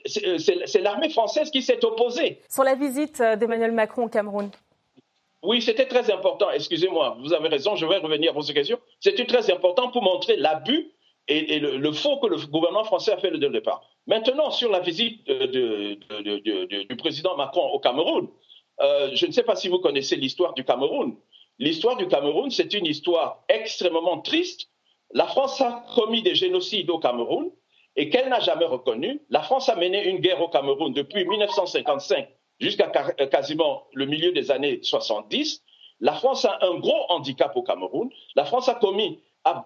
c'est 0.05 0.81
l'armée 0.81 1.09
française 1.09 1.51
qui 1.51 1.61
s'est 1.61 1.83
opposée. 1.85 2.41
Sur 2.49 2.63
la 2.63 2.75
visite 2.75 3.21
d'Emmanuel 3.21 3.71
Macron 3.71 4.05
au 4.05 4.09
Cameroun 4.09 4.49
oui, 5.43 5.61
c'était 5.61 5.85
très 5.85 6.11
important. 6.11 6.49
Excusez-moi, 6.49 7.17
vous 7.21 7.33
avez 7.33 7.47
raison, 7.49 7.75
je 7.75 7.85
vais 7.85 7.97
revenir 7.97 8.37
à 8.37 8.41
cette 8.41 8.55
question. 8.55 8.79
C'était 8.99 9.25
très 9.25 9.51
important 9.51 9.89
pour 9.91 10.01
montrer 10.01 10.35
l'abus 10.35 10.91
et, 11.27 11.59
le, 11.59 11.91
faux 11.91 12.17
que 12.17 12.27
le 12.27 12.37
gouvernement 12.47 12.85
français 12.85 13.11
a 13.11 13.17
fait 13.17 13.29
le 13.29 13.37
départ. 13.37 13.81
Maintenant, 14.07 14.49
sur 14.49 14.71
la 14.71 14.79
visite 14.79 15.29
du 15.29 16.95
président 16.97 17.35
Macron 17.35 17.67
au 17.67 17.79
Cameroun, 17.79 18.29
euh, 18.79 19.09
je 19.13 19.25
ne 19.25 19.31
sais 19.31 19.43
pas 19.43 19.55
si 19.55 19.67
vous 19.67 19.79
connaissez 19.79 20.15
l'histoire 20.15 20.53
du 20.53 20.63
Cameroun. 20.63 21.17
L'histoire 21.59 21.97
du 21.97 22.07
Cameroun, 22.07 22.49
c'est 22.49 22.73
une 22.73 22.85
histoire 22.85 23.43
extrêmement 23.49 24.21
triste. 24.21 24.69
La 25.11 25.25
France 25.25 25.59
a 25.61 25.85
commis 25.95 26.21
des 26.21 26.35
génocides 26.35 26.89
au 26.89 26.99
Cameroun 26.99 27.51
et 27.95 28.09
qu'elle 28.09 28.29
n'a 28.29 28.39
jamais 28.39 28.65
reconnu. 28.65 29.21
La 29.29 29.41
France 29.41 29.67
a 29.69 29.75
mené 29.75 30.07
une 30.07 30.19
guerre 30.19 30.41
au 30.41 30.49
Cameroun 30.49 30.93
depuis 30.93 31.25
1955 31.25 32.27
jusqu'à 32.59 32.91
euh, 33.19 33.27
quasiment 33.27 33.87
le 33.93 34.05
milieu 34.05 34.31
des 34.31 34.51
années 34.51 34.79
70, 34.81 35.63
la 35.99 36.13
France 36.13 36.45
a 36.45 36.59
un 36.61 36.75
gros 36.79 37.05
handicap 37.09 37.55
au 37.55 37.63
Cameroun. 37.63 38.09
La 38.35 38.45
France 38.45 38.69
a 38.69 38.75
commis, 38.75 39.19
a, 39.45 39.65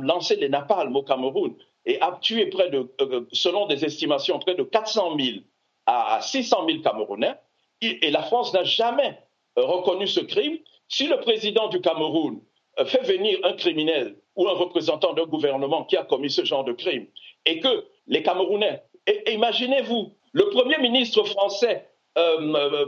lancé 0.00 0.36
les 0.36 0.48
napalms 0.48 0.94
au 0.96 1.02
Cameroun 1.02 1.54
et 1.86 2.00
a 2.00 2.18
tué 2.20 2.46
près 2.46 2.70
de, 2.70 2.92
euh, 3.00 3.26
selon 3.32 3.66
des 3.66 3.84
estimations, 3.84 4.38
près 4.38 4.54
de 4.54 4.62
400 4.62 5.16
000 5.18 5.38
à 5.86 6.20
600 6.20 6.66
000 6.68 6.82
Camerounais. 6.82 7.34
Et, 7.80 8.10
la 8.10 8.22
France 8.22 8.52
n'a 8.52 8.64
jamais 8.64 9.18
euh, 9.58 9.64
reconnu 9.64 10.06
ce 10.06 10.20
crime. 10.20 10.58
Si 10.88 11.06
le 11.06 11.18
président 11.20 11.68
du 11.68 11.80
Cameroun 11.80 12.40
fait 12.86 13.02
venir 13.02 13.38
un 13.42 13.52
criminel 13.54 14.16
ou 14.36 14.48
un 14.48 14.52
représentant 14.52 15.12
d'un 15.12 15.24
gouvernement 15.24 15.84
qui 15.84 15.96
a 15.96 16.04
commis 16.04 16.30
ce 16.30 16.44
genre 16.44 16.64
de 16.64 16.72
crime 16.72 17.06
et 17.46 17.60
que 17.60 17.86
les 18.06 18.22
Camerounais, 18.22 18.82
imaginez-vous, 19.26 20.12
le 20.32 20.48
Premier 20.50 20.78
ministre 20.78 21.24
français 21.24 21.88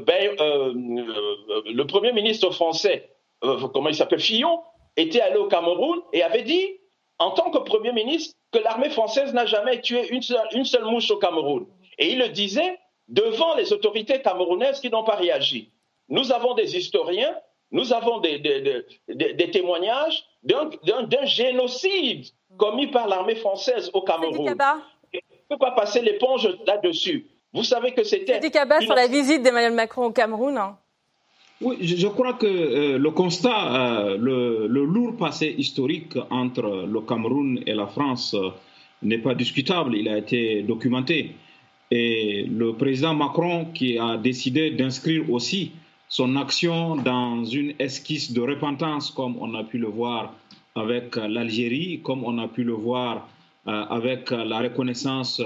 ben, 0.07 0.37
euh, 0.41 0.73
le 0.75 1.83
Premier 1.87 2.13
ministre 2.13 2.51
français, 2.51 3.11
comment 3.41 3.89
il 3.89 3.95
s'appelle, 3.95 4.21
Fillon, 4.21 4.61
était 4.97 5.21
allé 5.21 5.37
au 5.37 5.47
Cameroun 5.49 6.01
et 6.13 6.23
avait 6.23 6.43
dit, 6.43 6.67
en 7.19 7.31
tant 7.33 7.51
que 7.51 7.59
Premier 7.59 7.93
ministre, 7.93 8.35
que 8.53 8.59
l'armée 8.59 8.91
française 8.91 9.33
n'a 9.33 9.47
jamais 9.47 9.81
tué 9.81 10.09
une 10.09 10.23
seule, 10.23 10.47
une 10.53 10.65
seule 10.65 10.85
mouche 10.85 11.11
au 11.11 11.17
Cameroun. 11.17 11.67
Et 11.99 12.13
il 12.13 12.19
le 12.19 12.29
disait 12.29 12.79
devant 13.09 13.55
les 13.55 13.73
autorités 13.73 14.21
camerounaises 14.21 14.81
qui 14.81 14.91
n'ont 14.91 15.05
pas 15.05 15.17
réagi. 15.17 15.71
Nous 16.09 16.33
avons 16.33 16.55
des 16.55 16.77
historiens, 16.77 17.35
nous 17.71 17.93
avons 17.93 18.19
des, 18.19 18.39
des, 18.39 18.85
des, 19.09 19.33
des 19.35 19.51
témoignages 19.51 20.25
d'un 20.43 21.25
génocide 21.25 22.27
commis 22.59 22.89
par 22.89 23.09
l'armée 23.09 23.37
française 23.37 23.91
au 23.95 24.03
Cameroun. 24.03 24.49
On 24.49 24.51
ne 24.51 25.49
peut 25.49 25.59
pas 25.59 25.73
passer 25.73 26.01
l'éponge 26.03 26.49
là-dessus. 26.67 27.29
Vous 27.55 27.65
savez 27.65 27.93
que 27.93 28.03
c'était. 28.03 28.39
Une... 28.39 28.83
sur 28.83 28.95
la 28.95 29.07
visite 29.07 29.43
d'Emmanuel 29.43 29.75
Macron 29.75 30.07
au 30.07 30.13
Cameroun. 30.13 30.57
Hein. 30.57 30.77
Oui, 31.65 31.77
je 31.81 32.09
crois 32.09 32.33
que 32.33 32.47
euh, 32.47 32.99
le 32.99 33.11
constat, 33.13 34.09
euh, 34.09 34.17
le, 34.19 34.85
lourd 34.85 35.17
passé 35.17 35.55
historique 35.57 36.17
entre 36.31 36.87
le 36.91 37.01
Cameroun 37.03 37.63
et 37.67 37.75
la 37.75 37.87
France 37.87 38.35
euh, 38.35 38.49
n'est 39.03 39.19
pas 39.19 39.37
discutable, 39.37 39.95
il 39.95 40.09
a 40.09 40.19
été 40.19 40.63
documenté. 40.63 41.37
Et 41.93 42.47
le 42.51 42.73
président 42.73 43.15
Macron 43.15 43.67
qui 43.73 43.97
a 43.97 44.17
décidé 44.17 44.71
d'inscrire 44.71 45.31
aussi 45.31 45.71
son 46.09 46.35
action 46.35 46.97
dans 46.97 47.45
une 47.45 47.75
esquisse 47.79 48.33
de 48.33 48.41
repentance, 48.41 49.13
comme 49.13 49.37
on 49.41 49.55
a 49.55 49.63
pu 49.63 49.79
le 49.79 49.87
voir 49.87 50.35
avec 50.75 51.15
l'Algérie, 51.15 52.01
comme 52.03 52.25
on 52.25 52.39
a 52.39 52.49
pu 52.49 52.65
le 52.65 52.73
voir 52.73 53.29
avec 53.67 54.31
la 54.31 54.61
reconnaissance 54.61 55.41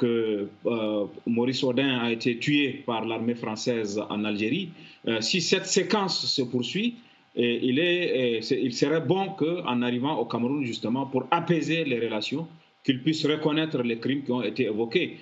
que 0.00 0.48
euh, 0.64 1.04
Maurice 1.26 1.62
Audin 1.62 1.98
a 1.98 2.10
été 2.10 2.38
tué 2.38 2.82
par 2.86 3.04
l'armée 3.04 3.34
française 3.34 4.00
en 4.08 4.24
Algérie, 4.24 4.70
euh, 5.06 5.20
si 5.20 5.42
cette 5.42 5.66
séquence 5.66 6.24
se 6.26 6.42
poursuit, 6.42 6.94
il, 7.36 8.72
serait 8.72 9.02
bon 9.02 9.28
qu'en 9.38 9.82
arrivant 9.82 10.16
au 10.18 10.24
Cameroun, 10.24 10.64
justement, 10.64 11.04
pour 11.06 11.26
apaiser 11.30 11.84
les 11.84 12.00
relations, 12.00 12.48
qu'il 12.82 13.02
puisse 13.02 13.24
reconnaître 13.26 13.82
les 13.82 13.98
crimes 13.98 14.22
qui 14.24 14.32
ont 14.32 14.42
été 14.42 14.64
évoqués. 14.64 15.18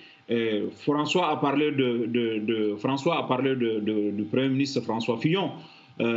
François 0.86 1.30
a 1.30 1.36
parlé 1.36 1.70
de, 1.70 2.74
François 2.78 3.18
a 3.18 3.22
parlé 3.24 3.54
du 3.56 4.24
Premier 4.32 4.48
ministre 4.48 4.80
François 4.80 5.18
Fillon, 5.18 5.50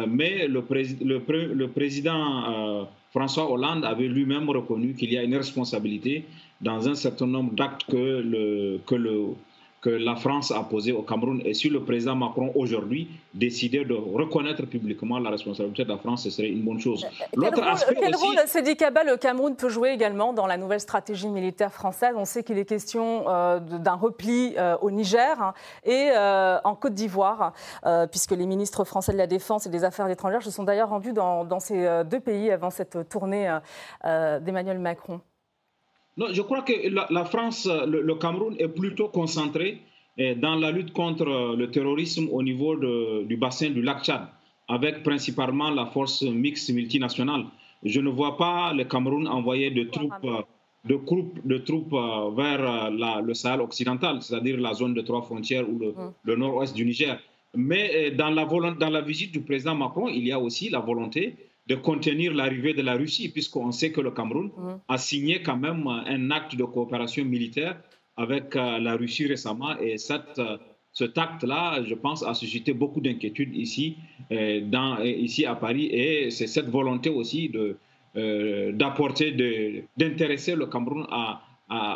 mais 0.08 0.48
le, 0.48 0.64
le, 1.02 1.68
président 1.68 2.88
François 3.12 3.52
Hollande 3.52 3.84
avait 3.84 4.08
lui-même 4.08 4.50
reconnu 4.50 4.94
qu'il 4.94 5.12
y 5.12 5.18
a 5.18 5.24
une 5.24 5.36
responsabilité 5.36 6.26
dans 6.62 6.88
un 6.88 6.96
certain 6.96 7.28
nombre 7.28 7.54
d'actes 7.54 7.84
que 7.90 7.98
le, 7.98 8.80
que 8.86 8.96
le 8.96 9.36
que 9.82 9.90
la 9.90 10.16
France 10.16 10.52
a 10.52 10.62
posé 10.62 10.92
au 10.92 11.02
Cameroun. 11.02 11.42
Et 11.44 11.56
si 11.56 11.68
le 11.68 11.84
président 11.84 12.16
Macron 12.16 12.52
aujourd'hui 12.54 13.10
décidait 13.34 13.84
de 13.84 13.96
reconnaître 13.96 14.64
publiquement 14.68 15.18
la 15.18 15.32
responsabilité 15.32 15.84
de 15.84 15.90
la 15.90 15.98
France, 15.98 16.24
ce 16.24 16.30
serait 16.30 16.50
une 16.50 16.62
bonne 16.62 16.80
chose. 16.80 17.06
Quel 17.34 17.56
rôle, 17.56 17.68
aspect 17.68 17.96
quel 18.00 18.16
rôle 18.16 18.36
Kaba, 18.78 19.04
le 19.04 19.18
Cameroun 19.18 19.56
peut 19.56 19.70
jouer 19.70 19.90
également 19.90 20.34
dans 20.34 20.46
la 20.46 20.58
nouvelle 20.58 20.80
stratégie 20.80 21.28
militaire 21.28 21.74
française? 21.74 22.14
On 22.16 22.26
sait 22.26 22.44
qu'il 22.44 22.60
est 22.60 22.66
question 22.66 23.28
euh, 23.28 23.60
d'un 23.60 23.96
repli 23.96 24.54
euh, 24.58 24.78
au 24.82 24.92
Niger 24.92 25.42
hein, 25.42 25.54
et 25.84 26.12
euh, 26.16 26.60
en 26.64 26.76
Côte 26.76 26.94
d'Ivoire, 26.94 27.54
puisque 28.12 28.32
les 28.32 28.46
ministres 28.46 28.84
français 28.84 29.14
de 29.14 29.18
la 29.18 29.28
Défense 29.28 29.66
et 29.66 29.70
des 29.70 29.84
Affaires 29.84 30.08
étrangères 30.10 30.44
se 30.44 30.52
sont 30.52 30.64
d'ailleurs 30.64 30.90
rendus 30.90 31.14
dans, 31.14 31.44
dans, 31.44 31.60
ces 31.60 32.04
deux 32.10 32.20
pays 32.20 32.52
avant 32.52 32.70
cette 32.70 33.10
tournée 33.10 33.58
d'Emmanuel 34.04 34.80
Macron. 34.80 35.22
Non, 36.22 36.28
je 36.32 36.44
crois 36.44 36.62
que 36.62 36.74
la, 36.88 37.26
France, 37.26 37.68
le, 37.88 38.14
Cameroun 38.14 38.56
est 38.60 38.68
plutôt 38.68 39.08
concentré 39.08 39.80
eh, 40.20 40.36
dans 40.36 40.54
la 40.56 40.70
lutte 40.70 40.94
contre 40.94 41.28
euh, 41.28 41.56
le 41.56 41.72
terrorisme 41.72 42.28
au 42.32 42.44
niveau 42.44 42.76
du 43.26 43.38
bassin 43.38 43.72
du 43.72 43.82
lac 43.82 44.04
Tchad, 44.04 44.28
avec 44.68 45.02
principalement 45.02 45.72
la 45.72 45.88
force 45.88 46.22
mixte 46.22 46.70
multinationale. 46.72 47.46
Je 47.84 48.00
ne 48.02 48.10
vois 48.10 48.38
pas 48.38 48.72
le 48.72 48.84
Cameroun 48.84 49.28
envoyer 49.28 49.72
de 49.72 49.84
troupes, 49.86 50.14
euh, 50.26 50.44
de 50.86 50.96
troupes, 51.08 51.40
de 51.44 51.58
troupes 51.58 51.94
euh, 51.94 52.30
vers 52.36 52.92
le 52.92 53.34
Sahel 53.34 53.62
occidental, 53.62 54.22
c'est-à-dire 54.22 54.60
la 54.60 54.76
zone 54.76 54.94
de 54.94 55.02
trois 55.02 55.24
frontières 55.24 55.68
ou 55.68 55.80
le, 55.80 55.88
mm. 55.88 56.14
le 56.24 56.36
nord-ouest 56.36 56.76
du 56.76 56.86
Niger. 56.86 57.18
Mais 57.56 58.12
dans 58.12 58.30
la, 58.30 58.46
dans 58.46 58.90
la 58.92 59.02
visite 59.02 59.32
du 59.32 59.42
président 59.42 59.74
Macron, 59.74 60.08
il 60.08 60.28
y 60.28 60.32
a 60.32 60.40
aussi 60.40 60.70
la 60.70 60.82
volonté 60.82 61.36
de 61.72 61.76
contenir 61.76 62.34
l'arrivée 62.34 62.74
de 62.74 62.84
la 62.90 62.96
Russie, 62.96 63.30
puisqu'on 63.30 63.72
sait 63.72 63.92
que 63.96 64.02
le 64.08 64.12
Cameroun 64.12 64.50
mhm. 64.58 64.80
a 64.96 64.98
signé 64.98 65.42
quand 65.42 65.60
même 65.68 65.88
un 65.88 66.30
acte 66.32 66.54
de 66.62 66.66
coopération 66.66 67.24
militaire 67.36 67.76
avec 68.18 68.56
euh, 68.56 68.80
la 68.88 68.94
Russie 69.02 69.26
récemment. 69.26 69.74
Et 69.80 69.98
cette, 69.98 70.38
euh, 70.40 70.58
cet 70.92 71.18
acte-là, 71.18 71.82
je 71.90 71.96
pense, 71.96 72.20
a 72.24 72.34
suscité 72.34 72.74
beaucoup 72.74 73.00
d'inquiétudes 73.00 73.56
ici, 73.56 73.86
euh, 74.32 74.62
dans, 74.76 75.02
ici 75.28 75.46
à 75.46 75.56
Paris. 75.56 75.86
Et 75.86 76.30
c'est 76.30 76.48
cette 76.48 76.70
volonté 76.80 77.10
aussi 77.10 77.42
de, 77.58 77.78
d'apporter, 78.74 79.28
d'intéresser 79.96 80.54
le 80.62 80.66
Cameroun 80.66 81.06
à, 81.10 81.42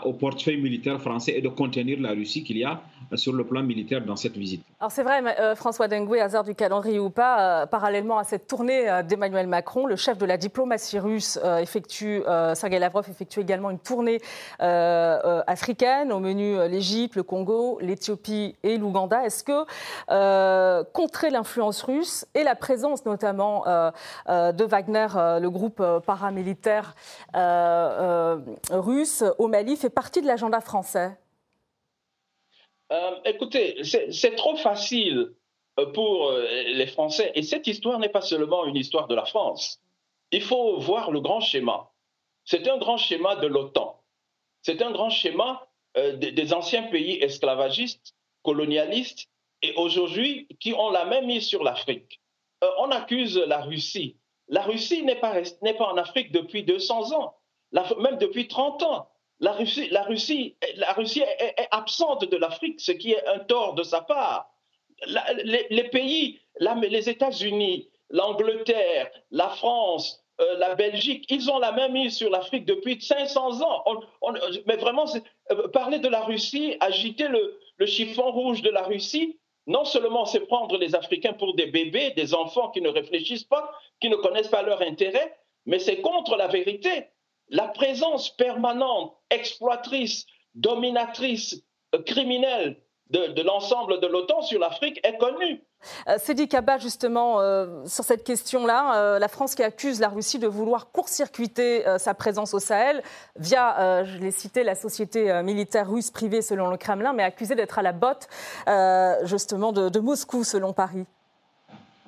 au 0.04 0.14
portefeuille 0.14 0.62
militaire 0.62 1.02
français 1.02 1.34
et 1.36 1.42
de 1.42 1.50
contenir 1.50 2.00
la 2.00 2.12
Russie 2.12 2.44
qu'il 2.44 2.58
y 2.58 2.64
a 2.64 2.82
sur 3.16 3.34
le 3.34 3.46
plan 3.46 3.62
militaire 3.64 4.04
dans 4.04 4.16
cette 4.16 4.36
visite. 4.38 4.64
Alors 4.80 4.92
c'est 4.92 5.04
vrai, 5.04 5.22
euh, 5.40 5.56
François 5.56 5.88
Dengue, 5.88 6.18
hasard 6.18 6.44
du 6.44 6.56
calendrier 6.56 7.00
ou 7.00 7.10
pas, 7.10 7.62
euh, 7.62 7.66
parallèlement 7.66 8.18
à 8.18 8.24
cette 8.24 8.48
tournée 8.48 8.90
euh, 8.90 9.04
d'Emmanuel 9.04 9.48
Macron, 9.48 9.86
le 9.86 9.96
chef 9.96 10.18
de 10.18 10.26
la 10.26 10.38
diplomatie 10.38 11.00
russe 11.00 11.40
effectue, 11.60 12.22
Sergei 12.54 12.80
Lavrov 12.80 13.08
effectue 13.10 13.42
également 13.42 13.70
une 13.70 13.80
tournée 13.80 14.20
africaine, 14.60 16.12
au 16.12 16.20
menu 16.20 16.56
l'Égypte, 16.68 17.16
le 17.16 17.24
Congo, 17.24 17.80
l'Éthiopie 17.82 18.56
et 18.64 18.78
l'Ouganda. 18.78 19.26
Est-ce 19.26 19.44
que 19.44 20.84
contrer 20.92 21.30
l'influence 21.30 21.82
russe 21.84 22.26
et 22.34 22.44
la 22.44 22.56
présence 22.56 23.06
notamment 23.06 23.64
de 24.28 24.64
Wagner, 24.64 25.08
le 25.16 25.48
groupe 25.50 25.84
paramilitaire 26.06 26.96
russe 28.72 29.24
au 29.38 29.48
Mali, 29.48 29.65
fait 29.76 29.90
partie 29.90 30.22
de 30.22 30.28
l'agenda 30.28 30.62
français 30.62 31.18
euh, 32.92 33.20
écoutez, 33.26 33.82
c'est 33.84 34.36
trop 34.36 34.56
facile 34.56 35.32
euh, 35.80 35.86
pour 35.88 36.30
euh, 36.30 36.46
les 36.74 36.88
Français. 36.88 37.32
Et 37.36 37.44
cette 37.44 37.68
histoire 37.68 38.00
n'est 38.00 38.10
pas 38.10 38.22
seulement 38.22 38.66
une 38.66 38.76
histoire 38.76 39.08
de 39.08 39.16
la 39.16 39.26
France. 39.26 39.82
Il 40.32 40.42
faut 40.42 40.80
voir 40.80 41.12
le 41.12 41.20
grand 41.20 41.40
schéma. 41.40 41.92
C'est 42.44 42.68
un 42.68 42.78
grand 42.78 42.98
schéma 42.98 43.36
de 43.38 43.48
l'OTAN. 43.48 44.02
C'est 44.62 44.82
un 44.82 44.92
grand 44.92 45.10
schéma 45.10 45.68
des, 45.96 46.54
anciens 46.54 46.84
pays 46.84 47.24
esclavagistes, 47.24 48.16
colonialistes, 48.44 49.30
et 49.62 49.74
aujourd'hui 49.76 50.48
qui 50.60 50.74
ont 50.74 50.90
la 50.90 51.06
même 51.06 51.28
mise 51.28 51.46
sur 51.46 51.64
l'Afrique. 51.64 52.20
on 52.80 52.92
accuse 52.92 53.38
la 53.38 53.62
Russie. 53.62 54.18
La 54.50 54.64
Russie 54.64 55.04
n'est 55.04 55.16
pas, 55.16 55.36
pas 55.42 55.86
en 55.86 55.98
Afrique 55.98 56.32
depuis 56.34 56.64
200 56.64 57.14
ans, 57.14 57.36
même 57.72 58.18
depuis 58.18 58.48
30 58.48 58.84
ans. 58.84 59.10
La 59.40 59.52
Russie, 59.52 59.90
la 59.92 60.04
Russie, 60.04 60.56
la 60.78 60.94
Russie 60.94 61.22
est, 61.22 61.68
absente 61.72 62.24
de 62.30 62.38
l'Afrique, 62.38 62.80
ce 62.80 62.92
qui 62.92 63.12
est 63.12 63.28
un 63.28 63.40
tort 63.40 63.74
de 63.74 63.84
sa 63.84 64.02
part. 64.02 64.50
les, 65.44 65.84
pays, 65.90 66.40
les 66.60 67.10
États-Unis, 67.10 67.90
l'Angleterre, 68.10 69.12
la 69.32 69.50
France, 69.50 70.24
euh, 70.42 70.58
la 70.58 70.76
Belgique, 70.76 71.26
ils 71.30 71.50
ont 71.50 71.60
la 71.60 71.72
même 71.72 71.94
mise 71.94 72.16
sur 72.16 72.30
l'Afrique 72.30 72.66
depuis 72.66 73.02
500 73.02 73.62
ans. 73.62 73.84
mais 74.66 74.78
vraiment, 74.78 75.06
euh, 75.52 75.68
parler 75.70 76.00
de 76.00 76.08
la 76.08 76.22
Russie, 76.22 76.76
agiter 76.80 77.28
le, 77.28 77.60
le 77.78 77.86
chiffon 77.86 78.32
rouge 78.32 78.62
de 78.62 78.70
la 78.70 78.84
Russie, 78.84 79.40
non 79.68 79.86
seulement 79.86 80.26
c'est 80.26 80.42
prendre 80.42 80.78
les 80.78 80.96
Africains 80.96 81.34
pour 81.34 81.56
des 81.56 81.68
bébés, 81.68 82.12
des 82.12 82.34
enfants 82.34 82.70
qui 82.70 82.82
ne 82.82 82.90
réfléchissent 82.90 83.44
pas, 83.44 83.72
qui 84.00 84.10
ne 84.10 84.16
connaissent 84.16 84.48
pas 84.48 84.62
leur 84.62 84.82
intérêt, 84.82 85.38
mais 85.66 85.80
c'est 85.80 86.02
contre 86.02 86.36
la 86.36 86.48
vérité 86.48 87.08
la 87.50 87.68
présence 87.68 88.36
permanente, 88.36 89.14
exploitrice, 89.30 90.26
dominatrice, 90.56 91.62
euh, 91.94 92.02
criminelle 92.02 92.78
de, 93.12 93.42
l'ensemble 93.44 94.00
de 94.00 94.08
l'OTAN 94.08 94.42
sur 94.42 94.60
l'Afrique 94.60 95.00
est 95.04 95.18
connue. 95.20 95.62
Euh, 96.08 96.46
Kaba, 96.50 96.80
justement, 96.80 97.40
euh, 97.40 97.86
sur 97.86 98.04
cette 98.04 98.24
question-là, 98.24 99.20
la 99.20 99.28
France 99.28 99.54
qui 99.54 99.62
accuse 99.62 100.00
la 100.00 100.10
Russie 100.10 100.40
de 100.40 100.48
vouloir 100.48 100.92
court-circuiter 100.92 101.84
sa 102.00 102.16
présence 102.16 102.56
au 102.56 102.60
Sahel 102.60 103.04
via, 103.36 104.04
je 104.06 104.18
l'ai 104.18 104.32
cité, 104.32 104.64
la 104.64 104.74
société 104.74 105.44
militaire 105.44 105.88
russe 105.88 106.10
privée 106.10 106.42
selon 106.42 106.68
le 106.70 106.78
Kremlin, 106.78 107.14
mais 107.14 107.22
accusée 107.22 107.54
d'être 107.54 107.78
à 107.78 107.84
la 107.84 107.92
botte, 107.92 108.28
justement, 109.22 109.72
de, 109.72 110.00
Moscou 110.00 110.44
selon 110.44 110.74
Paris. 110.74 111.06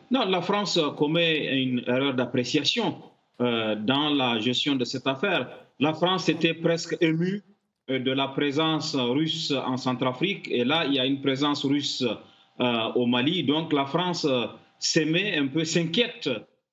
Non, 0.10 0.26
la 0.26 0.42
France 0.42 0.80
commet 0.98 1.62
une 1.62 1.84
erreur 1.86 2.16
d'appréciation. 2.16 2.96
Euh, 3.40 3.76
dans 3.76 4.10
la 4.10 4.40
gestion 4.40 4.76
de 4.76 4.84
cette 4.84 5.06
affaire. 5.06 5.48
La 5.80 5.94
France 5.94 6.28
était 6.28 6.56
presque 6.56 6.98
émue 7.02 7.44
euh, 7.88 8.00
de 8.00 8.12
la 8.12 8.30
présence 8.30 8.96
russe 8.96 9.54
en 9.64 9.78
Centrafrique 9.78 10.48
et 10.50 10.64
là, 10.64 10.86
il 10.88 10.96
y 10.96 11.00
a 11.00 11.06
une 11.06 11.22
présence 11.22 11.64
russe 11.64 12.04
euh, 12.60 12.92
au 12.96 13.06
Mali. 13.06 13.44
Donc 13.44 13.74
la 13.74 13.86
France 13.86 14.26
s'émet 14.80 15.38
un 15.38 15.46
peu, 15.46 15.66
s'inquiète 15.66 16.28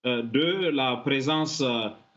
de 0.07 0.71
la 0.71 0.97
présence 0.97 1.63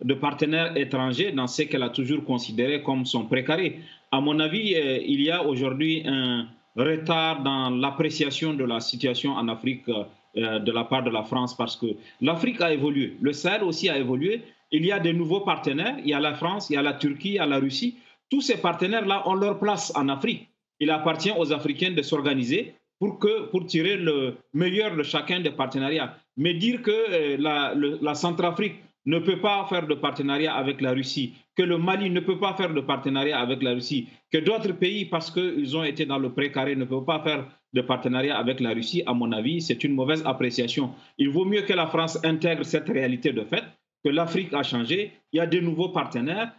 de 0.01 0.13
partenaires 0.13 0.77
étrangers 0.77 1.33
dans 1.33 1.47
ce 1.47 1.63
qu'elle 1.63 1.83
a 1.83 1.89
toujours 1.89 2.23
considéré 2.23 2.83
comme 2.83 3.05
son 3.05 3.25
précaré. 3.25 3.79
À 4.13 4.21
mon 4.21 4.39
avis, 4.39 4.75
il 5.07 5.21
y 5.21 5.29
a 5.29 5.43
aujourd'hui 5.43 6.03
un 6.05 6.47
retard 6.77 7.43
dans 7.43 7.69
l'appréciation 7.69 8.53
de 8.53 8.63
la 8.63 8.79
situation 8.79 9.33
en 9.33 9.49
Afrique 9.49 9.89
de 10.37 10.71
la 10.71 10.83
part 10.83 11.03
de 11.03 11.09
la 11.09 11.23
France 11.23 11.55
parce 11.55 11.75
que 11.75 11.87
l'Afrique 12.21 12.61
a 12.61 12.71
évolué, 12.71 13.17
le 13.21 13.33
Sahel 13.33 13.63
aussi 13.63 13.89
a 13.89 13.97
évolué. 13.97 14.43
Il 14.71 14.85
y 14.85 14.91
a 14.91 14.99
des 14.99 15.13
nouveaux 15.13 15.41
partenaires, 15.41 15.95
il 16.03 16.09
y 16.09 16.13
a 16.13 16.19
la 16.19 16.33
France, 16.33 16.69
il 16.69 16.73
y 16.73 16.77
a 16.77 16.81
la 16.81 16.93
Turquie, 16.93 17.29
il 17.29 17.35
y 17.35 17.39
a 17.39 17.45
la 17.45 17.59
Russie. 17.59 17.97
Tous 18.29 18.41
ces 18.41 18.57
partenaires-là 18.57 19.27
ont 19.27 19.35
leur 19.35 19.59
place 19.59 19.93
en 19.95 20.09
Afrique. 20.09 20.49
Il 20.79 20.91
appartient 20.91 21.31
aux 21.35 21.53
Africains 21.53 21.91
de 21.91 22.01
s'organiser 22.01 22.75
pour, 22.99 23.19
pour 23.51 23.65
tirer 23.65 23.97
le 23.97 24.35
meilleur 24.53 24.95
de 24.95 25.03
chacun 25.03 25.39
des 25.39 25.51
partenariats. 25.51 26.15
Mais 26.35 26.53
dire 26.53 26.81
que 26.81 26.91
euh, 26.91 27.37
la, 27.39 27.73
la 27.75 28.15
Centrafrique 28.15 28.75
ne 29.05 29.19
peut 29.19 29.39
pas 29.39 29.65
faire 29.69 29.87
de 29.87 29.95
partenariat 29.95 30.53
avec 30.53 30.81
la 30.81 30.91
Russie, 30.91 31.33
que 31.55 31.63
le 31.63 31.77
Mali 31.77 32.09
ne 32.09 32.19
peut 32.19 32.37
pas 32.37 32.53
faire 32.55 32.73
de 32.73 32.81
partenariat 32.81 33.39
avec 33.39 33.63
la 33.63 33.71
Russie, 33.71 34.09
que 34.31 34.37
d'autres 34.37 34.73
pays, 34.73 35.05
parce 35.05 35.31
qu'ils 35.31 35.77
ont 35.77 35.85
été 35.85 36.05
dans 36.05 36.19
le 36.19 36.31
précaré, 36.33 36.75
ne 36.75 36.83
peuvent 36.83 37.05
pas 37.05 37.23
faire 37.23 37.45
de 37.77 37.81
partenariat 37.81 38.35
avec 38.37 38.59
la 38.59 38.71
Russie, 38.71 39.03
à 39.05 39.13
mon 39.13 39.31
avis, 39.31 39.61
c'est 39.61 39.83
une 39.83 39.93
mauvaise 39.93 40.23
appréciation. 40.25 40.91
Il 41.17 41.29
vaut 41.29 41.45
mieux 41.45 41.61
que 41.61 41.73
la 41.73 41.87
France 41.87 42.17
intègre 42.23 42.65
cette 42.65 42.89
réalité 42.89 43.31
de 43.31 43.43
fait, 43.43 43.63
que 44.03 44.09
l'Afrique 44.09 44.53
a 44.53 44.63
changé, 44.63 45.11
il 45.31 45.37
y 45.37 45.39
a 45.39 45.47
de 45.47 45.59
nouveaux 45.59 45.89
partenaires. 45.89 46.51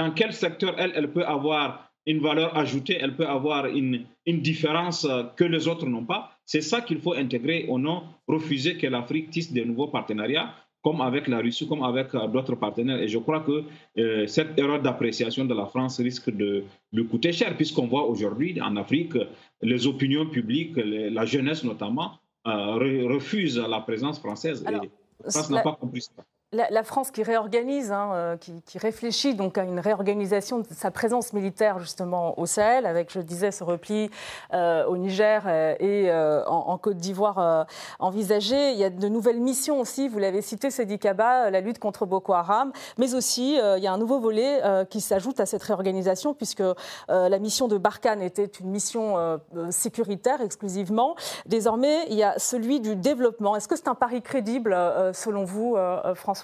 dans 0.00 0.10
quel 0.18 0.32
secteur 0.32 0.74
elle, 0.78 1.10
peut 1.12 1.24
avoir 1.24 1.90
une 2.06 2.20
valeur 2.20 2.56
ajoutée, 2.56 2.96
elle 3.00 3.16
peut 3.16 3.26
avoir 3.26 3.66
une, 3.66 4.04
une 4.26 4.40
différence 4.40 5.06
que 5.36 5.44
les 5.44 5.68
autres 5.68 5.86
n'ont 5.86 6.04
pas. 6.04 6.22
C'est 6.44 6.66
ça 6.70 6.80
qu'il 6.80 7.00
faut 7.00 7.14
intégrer 7.14 7.66
au 7.68 7.78
nom 7.78 8.02
refuser 8.28 8.76
que 8.76 8.86
l'Afrique 8.86 9.30
tisse 9.30 9.52
de 9.52 9.62
nouveaux 9.64 9.88
partenariats 9.88 10.54
comme 10.84 11.00
avec 11.00 11.26
la 11.28 11.38
Russie, 11.38 11.66
comme 11.66 11.82
avec 11.82 12.14
euh, 12.14 12.28
d'autres 12.28 12.56
partenaires. 12.56 13.00
Et 13.00 13.08
je 13.08 13.18
crois 13.18 13.40
que 13.40 13.64
euh, 13.98 14.26
cette 14.26 14.56
erreur 14.58 14.80
d'appréciation 14.82 15.46
de 15.46 15.54
la 15.54 15.64
France 15.64 15.98
risque 15.98 16.30
de 16.30 16.64
lui 16.92 17.06
coûter 17.06 17.32
cher, 17.32 17.56
puisqu'on 17.56 17.86
voit 17.86 18.06
aujourd'hui 18.06 18.60
en 18.60 18.76
Afrique, 18.76 19.14
les 19.62 19.86
opinions 19.86 20.26
publiques, 20.26 20.76
la 20.76 21.24
jeunesse 21.24 21.64
notamment, 21.64 22.18
euh, 22.46 23.06
refusent 23.14 23.58
la 23.58 23.80
présence 23.80 24.18
française. 24.18 24.62
et 24.68 24.72
la 24.72 25.30
France 25.30 25.48
n'a 25.48 25.62
pas 25.62 25.72
compris 25.72 26.02
ça. 26.02 26.12
La, 26.54 26.84
France 26.84 27.10
qui 27.10 27.24
réorganise, 27.24 27.90
hein, 27.90 28.10
euh, 28.14 28.36
qui, 28.36 28.78
réfléchit 28.78 29.34
donc 29.34 29.58
à 29.58 29.64
une 29.64 29.80
réorganisation 29.80 30.60
de 30.60 30.66
sa 30.70 30.90
présence 30.90 31.32
militaire 31.32 31.80
justement 31.80 32.38
au 32.38 32.46
Sahel, 32.46 32.86
avec, 32.86 33.12
je 33.12 33.20
disais, 33.20 33.50
ce 33.50 33.64
repli 33.64 34.08
euh, 34.52 34.84
au 34.86 34.96
Niger 34.96 35.44
euh, 35.46 35.74
et 35.80 36.12
en, 36.46 36.78
Côte 36.78 36.98
d'Ivoire 36.98 37.66
envisagé. 37.98 38.72
Il 38.72 38.78
y 38.78 38.84
a 38.84 38.90
de 38.90 39.08
nouvelles 39.08 39.40
missions 39.40 39.80
aussi, 39.80 40.08
vous 40.08 40.18
l'avez 40.18 40.42
cité, 40.42 40.70
Sedi 40.70 40.98
Kaba, 40.98 41.50
la 41.50 41.60
lutte 41.60 41.78
contre 41.78 42.04
Boko 42.06 42.34
Haram, 42.34 42.72
mais 42.98 43.14
aussi 43.14 43.54
il 43.54 43.82
y 43.82 43.86
a 43.86 43.92
un 43.92 43.98
nouveau 43.98 44.18
volet 44.18 44.60
qui 44.90 45.00
s'ajoute 45.00 45.40
à 45.40 45.46
cette 45.46 45.62
réorganisation, 45.62 46.34
puisque 46.34 46.62
la 47.08 47.38
mission 47.38 47.68
de 47.68 47.78
Barkhane 47.78 48.22
était 48.22 48.44
une 48.44 48.70
mission 48.70 49.40
sécuritaire 49.70 50.40
exclusivement. 50.40 51.14
Désormais, 51.46 52.06
il 52.08 52.16
y 52.16 52.22
a 52.22 52.38
celui 52.38 52.80
du 52.80 52.96
développement. 52.96 53.56
Est-ce 53.56 53.68
que 53.68 53.76
c'est 53.76 53.88
un 53.88 53.94
pari 53.94 54.20
crédible, 54.20 54.76
selon 55.14 55.44
vous, 55.44 55.76
François 56.14 56.43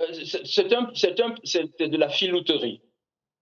euh, 0.00 0.06
c'est 1.44 1.88
de 1.88 1.96
la 1.96 2.08
filouterie. 2.08 2.80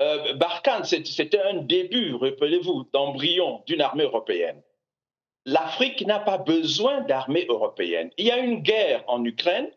Euh, 0.00 0.34
Barkhane, 0.34 0.84
c'était 0.84 1.40
un 1.40 1.58
début, 1.62 2.14
rappelez-vous, 2.14 2.88
d'embryon 2.92 3.62
d'une 3.66 3.80
armée 3.80 4.04
européenne. 4.04 4.60
L'Afrique 5.44 6.06
n'a 6.06 6.18
pas 6.18 6.38
besoin 6.38 7.00
d'armée 7.02 7.46
européenne. 7.48 8.10
Il 8.16 8.26
y 8.26 8.30
a 8.30 8.38
une 8.38 8.60
guerre 8.60 9.04
en 9.06 9.24
Ukraine. 9.24 9.70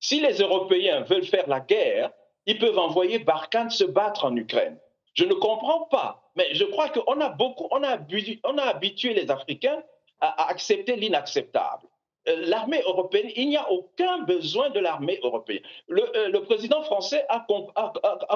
Si 0.00 0.20
les 0.20 0.38
Européens 0.38 1.02
veulent 1.02 1.24
faire 1.24 1.48
la 1.48 1.60
guerre, 1.60 2.10
ils 2.46 2.58
peuvent 2.58 2.78
envoyer 2.78 3.18
Barkhane 3.18 3.70
se 3.70 3.84
battre 3.84 4.24
en 4.24 4.34
Ukraine. 4.36 4.78
Je 5.14 5.24
ne 5.24 5.34
comprends 5.34 5.82
pas, 5.90 6.30
mais 6.36 6.54
je 6.54 6.64
crois 6.64 6.88
qu'on 6.88 7.20
a 7.20 7.28
beaucoup, 7.28 7.68
on 7.70 7.82
a 7.82 8.62
habitué 8.62 9.12
les 9.12 9.30
Africains 9.30 9.82
à 10.20 10.48
accepter 10.48 10.96
l'inacceptable. 10.96 11.86
Euh, 12.28 12.36
l'armée 12.46 12.82
européenne, 12.86 13.30
il 13.34 13.48
n'y 13.48 13.56
a 13.56 13.70
aucun 13.70 14.18
besoin 14.18 14.70
de 14.70 14.80
l'armée 14.80 15.18
européenne. 15.22 15.62
Le, 15.88 16.04
euh, 16.16 16.40
président 16.42 16.82
français 16.82 17.24
a, 17.28 17.46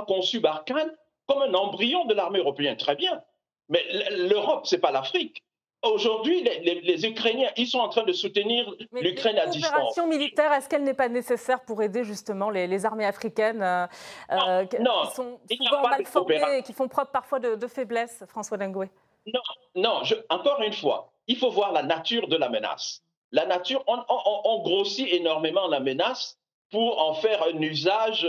conçu 0.06 0.40
Barkhane 0.40 0.92
comme 1.26 1.42
un 1.42 1.54
embryon 1.54 2.06
de 2.06 2.14
l'armée 2.14 2.38
européenne, 2.38 2.76
très 2.76 2.96
bien. 2.96 3.22
Mais 3.68 3.82
l'Europe, 4.10 4.66
ce 4.66 4.74
n'est 4.74 4.80
pas 4.80 4.90
l'Afrique. 4.90 5.42
Aujourd'hui, 5.82 6.42
les, 6.42 7.04
Ukrainiens, 7.04 7.50
ils 7.58 7.66
sont 7.66 7.78
en 7.78 7.90
train 7.90 8.04
de 8.04 8.12
soutenir 8.12 8.72
l'Ukraine 8.92 9.38
à 9.38 9.46
distance. 9.46 9.70
L'opération 9.70 10.06
militaire, 10.06 10.50
est-ce 10.54 10.66
qu'elle 10.66 10.82
n'est 10.82 10.94
pas 10.94 11.10
nécessaire 11.10 11.62
pour 11.62 11.82
aider 11.82 12.04
justement 12.04 12.48
les, 12.48 12.86
armées 12.86 13.04
africaines 13.04 13.62
euh, 13.62 14.64
qui 14.64 14.78
sont 15.14 15.38
souvent 15.50 15.88
mal 15.88 16.06
formées 16.06 16.58
et 16.58 16.62
qui 16.62 16.72
font 16.72 16.88
preuve 16.88 17.10
parfois 17.12 17.38
de, 17.38 17.66
faiblesse, 17.66 18.24
François 18.28 18.56
Dengoué? 18.56 18.88
Non, 19.26 19.40
non 19.74 20.02
encore 20.30 20.62
une 20.62 20.72
fois, 20.72 21.12
il 21.26 21.36
faut 21.36 21.50
voir 21.50 21.72
la 21.72 21.82
nature 21.82 22.28
de 22.28 22.36
la 22.36 22.48
menace 22.48 23.03
la 23.34 23.46
nature, 23.46 23.82
on, 23.88 24.62
grossit 24.62 25.12
énormément 25.12 25.66
la 25.66 25.80
menace 25.80 26.38
pour 26.70 27.02
en 27.02 27.14
faire 27.14 27.42
un 27.42 27.60
usage 27.60 28.24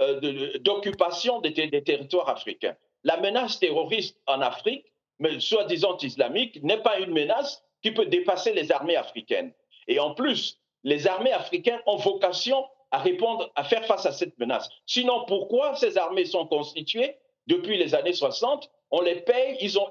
euh, 0.00 0.58
d'occupation 0.58 1.40
des, 1.40 1.52
territoires 1.84 2.28
africains. 2.28 2.74
La 3.04 3.18
menace 3.18 3.60
terroriste 3.60 4.18
en 4.26 4.40
Afrique, 4.40 4.84
mais 5.20 5.38
soi-disant 5.38 5.96
islamique, 5.98 6.60
n'est 6.64 6.82
pas 6.82 6.98
une 6.98 7.12
menace 7.12 7.62
qui 7.82 7.92
peut 7.92 8.06
dépasser 8.06 8.52
les 8.52 8.72
armées 8.72 8.96
africaines. 8.96 9.52
Et 9.86 10.00
en 10.00 10.14
plus, 10.14 10.58
les 10.82 11.06
armées 11.06 11.32
africaines 11.32 11.80
ont 11.86 11.96
vocation 11.96 12.66
à 12.90 12.98
répondre, 12.98 13.52
à 13.54 13.62
faire 13.62 13.84
face 13.84 14.06
à 14.06 14.12
cette 14.12 14.36
menace. 14.40 14.68
Sinon, 14.86 15.24
pourquoi 15.26 15.76
ces 15.76 15.96
armées 15.96 16.24
sont 16.24 16.46
constituées 16.46 17.14
depuis 17.46 17.78
les 17.78 17.94
années 17.94 18.12
60 18.12 18.68
On 18.90 19.02
les 19.02 19.20
paye, 19.20 19.56
ils 19.60 19.78
ont, 19.78 19.88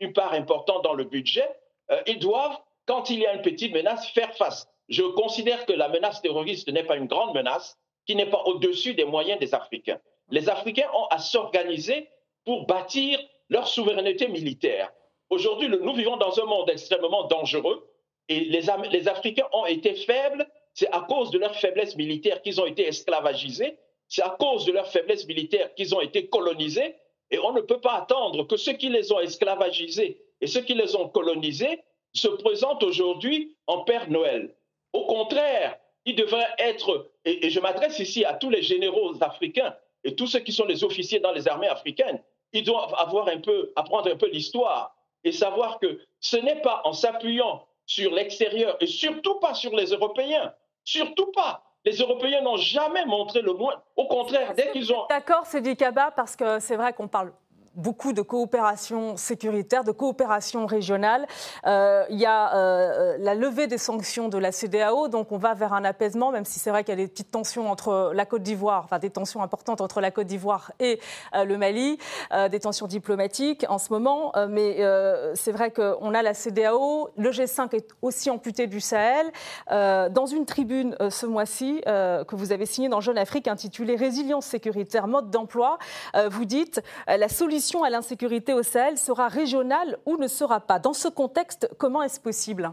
une, 0.00 0.12
part 0.14 0.32
importante 0.32 0.84
dans 0.84 0.94
le 0.94 1.04
budget. 1.04 1.48
Euh, 1.90 2.00
ils 2.06 2.18
doivent 2.18 2.56
quand 2.90 3.08
il 3.08 3.20
y 3.20 3.26
a 3.26 3.34
une 3.34 3.42
petite 3.42 3.72
menace, 3.72 4.10
faire 4.10 4.34
face. 4.34 4.66
Je 4.88 5.04
considère 5.04 5.64
que 5.64 5.72
la 5.72 5.88
menace 5.88 6.20
terroriste 6.22 6.68
n'est 6.72 6.82
pas 6.82 6.96
une 6.96 7.06
grande 7.06 7.32
menace, 7.36 7.78
qui 8.04 8.16
n'est 8.16 8.28
pas 8.28 8.42
au-dessus 8.46 8.94
des 8.94 9.04
moyens 9.04 9.38
des 9.38 9.54
Africains. 9.54 10.00
Les 10.30 10.48
Africains 10.48 10.90
ont 10.92 11.06
à 11.06 11.18
s'organiser 11.20 12.08
pour 12.44 12.66
bâtir 12.66 13.20
leur 13.48 13.68
souveraineté 13.68 14.26
militaire. 14.26 14.92
Aujourd'hui, 15.28 15.68
nous 15.68 15.94
vivons 15.94 16.16
dans 16.16 16.36
un 16.40 16.46
monde 16.46 16.68
extrêmement 16.68 17.28
dangereux 17.28 17.88
et 18.28 18.40
les, 18.40 18.68
Africains 19.08 19.46
ont 19.52 19.66
été 19.66 19.94
faibles. 19.94 20.44
C'est 20.74 20.90
à 20.90 21.06
cause 21.08 21.30
de 21.30 21.38
leur 21.38 21.54
faiblesse 21.54 21.94
militaire 21.94 22.42
qu'ils 22.42 22.60
ont 22.60 22.66
été 22.66 22.88
esclavagisés. 22.88 23.78
C'est 24.08 24.22
à 24.22 24.30
cause 24.30 24.64
de 24.64 24.72
leur 24.72 24.88
faiblesse 24.88 25.28
militaire 25.28 25.72
qu'ils 25.76 25.94
ont 25.94 26.00
été 26.00 26.26
colonisés. 26.26 26.96
Et 27.30 27.38
on 27.38 27.52
ne 27.52 27.60
peut 27.60 27.80
pas 27.80 27.94
attendre 27.94 28.48
que 28.48 28.56
ceux 28.56 28.72
qui 28.72 28.88
les 28.88 29.12
ont 29.12 29.20
esclavagisés 29.20 30.20
et 30.40 30.48
ceux 30.48 30.62
qui 30.62 30.74
les 30.74 30.96
ont 30.96 31.08
colonisés 31.08 31.78
se 32.12 32.28
présente 32.28 32.82
aujourd'hui 32.82 33.56
en 33.66 33.84
Père 33.84 34.10
Noël. 34.10 34.54
Au 34.92 35.04
contraire, 35.06 35.78
il 36.04 36.16
devrait 36.16 36.48
être, 36.58 37.10
et, 37.24 37.50
je 37.50 37.60
m'adresse 37.60 37.98
ici 37.98 38.24
à 38.24 38.34
tous 38.34 38.50
les 38.50 38.62
généraux 38.62 39.12
africains 39.20 39.74
et 40.04 40.14
tous 40.16 40.26
ceux 40.26 40.40
qui 40.40 40.52
sont 40.52 40.64
les 40.64 40.82
officiers 40.82 41.20
dans 41.20 41.32
les 41.32 41.46
armées 41.46 41.68
africaines, 41.68 42.20
ils 42.52 42.64
doivent 42.64 42.94
avoir 42.98 43.28
un 43.28 43.38
peu, 43.38 43.72
apprendre 43.76 44.10
un 44.10 44.16
peu 44.16 44.28
l'histoire 44.28 44.94
et 45.22 45.32
savoir 45.32 45.78
que 45.78 46.00
ce 46.20 46.36
n'est 46.36 46.60
pas 46.62 46.80
en 46.84 46.92
s'appuyant 46.92 47.66
sur 47.86 48.12
l'extérieur 48.12 48.76
et 48.80 48.86
surtout 48.86 49.34
pas 49.34 49.54
sur 49.54 49.74
les 49.76 49.86
Européens, 49.86 50.54
surtout 50.84 51.30
pas. 51.32 51.62
Les 51.84 51.96
Européens 51.96 52.42
n'ont 52.42 52.56
jamais 52.56 53.04
montré 53.06 53.40
le 53.40 53.54
moins. 53.54 53.82
Au 53.96 54.06
contraire, 54.06 54.54
dès 54.54 54.70
qu'ils 54.70 54.92
ont. 54.92 55.06
D'accord, 55.08 55.46
c'est 55.46 55.62
du 55.62 55.76
cabas 55.76 56.10
parce 56.10 56.36
que 56.36 56.58
c'est 56.60 56.76
vrai 56.76 56.92
qu'on 56.92 57.08
parle 57.08 57.32
beaucoup 57.76 58.12
de 58.12 58.22
coopération 58.22 59.16
sécuritaire, 59.16 59.84
de 59.84 59.92
coopération 59.92 60.66
régionale. 60.66 61.26
Euh, 61.66 62.04
il 62.10 62.18
y 62.18 62.26
a 62.26 62.54
euh, 62.54 63.16
la 63.20 63.34
levée 63.34 63.68
des 63.68 63.78
sanctions 63.78 64.28
de 64.28 64.38
la 64.38 64.50
CDAO, 64.50 65.08
donc 65.08 65.30
on 65.30 65.38
va 65.38 65.54
vers 65.54 65.72
un 65.72 65.84
apaisement, 65.84 66.32
même 66.32 66.44
si 66.44 66.58
c'est 66.58 66.70
vrai 66.70 66.82
qu'il 66.82 66.98
y 66.98 67.00
a 67.00 67.04
des 67.04 67.08
petites 67.08 67.30
tensions 67.30 67.70
entre 67.70 68.10
la 68.14 68.26
Côte 68.26 68.42
d'Ivoire, 68.42 68.82
enfin 68.84 68.98
des 68.98 69.10
tensions 69.10 69.42
importantes 69.42 69.80
entre 69.80 70.00
la 70.00 70.10
Côte 70.10 70.26
d'Ivoire 70.26 70.72
et 70.80 71.00
euh, 71.34 71.44
le 71.44 71.58
Mali, 71.58 71.98
des 72.50 72.60
tensions 72.60 72.86
diplomatiques 72.86 73.64
en 73.68 73.78
ce 73.78 73.92
moment. 73.92 74.32
mais 74.48 74.78
c'est 75.34 75.52
vrai 75.52 75.70
qu'on 75.70 76.14
a 76.14 76.22
la 76.22 76.34
CDAO, 76.34 77.10
le 77.16 77.30
G5 77.30 77.74
est 77.74 77.88
aussi 78.02 78.30
amputé 78.30 78.66
du 78.66 78.80
Sahel. 78.80 79.30
dans 79.68 80.26
une 80.26 80.46
tribune 80.46 80.96
ce 81.10 81.26
mois-ci 81.26 81.80
que 81.84 82.36
vous 82.36 82.52
avez 82.52 82.66
signée 82.66 82.88
dans 82.88 83.00
Jeune 83.00 83.18
Afrique 83.18 83.48
intitulée 83.48 83.96
Résilience 83.96 84.46
sécuritaire, 84.46 85.06
mode 85.06 85.30
d'emploi, 85.30 85.78
vous 86.30 86.44
dites 86.44 86.82
la 87.06 87.28
solution 87.28 87.59
à 87.84 87.90
l'insécurité 87.90 88.52
au 88.54 88.62
Sahel 88.62 88.96
sera 88.96 89.28
régionale 89.28 89.98
ou 90.06 90.16
ne 90.16 90.26
sera 90.26 90.60
pas? 90.60 90.78
Dans 90.78 90.92
ce 90.92 91.08
contexte, 91.08 91.68
comment 91.78 92.02
est-ce 92.02 92.20
possible? 92.20 92.70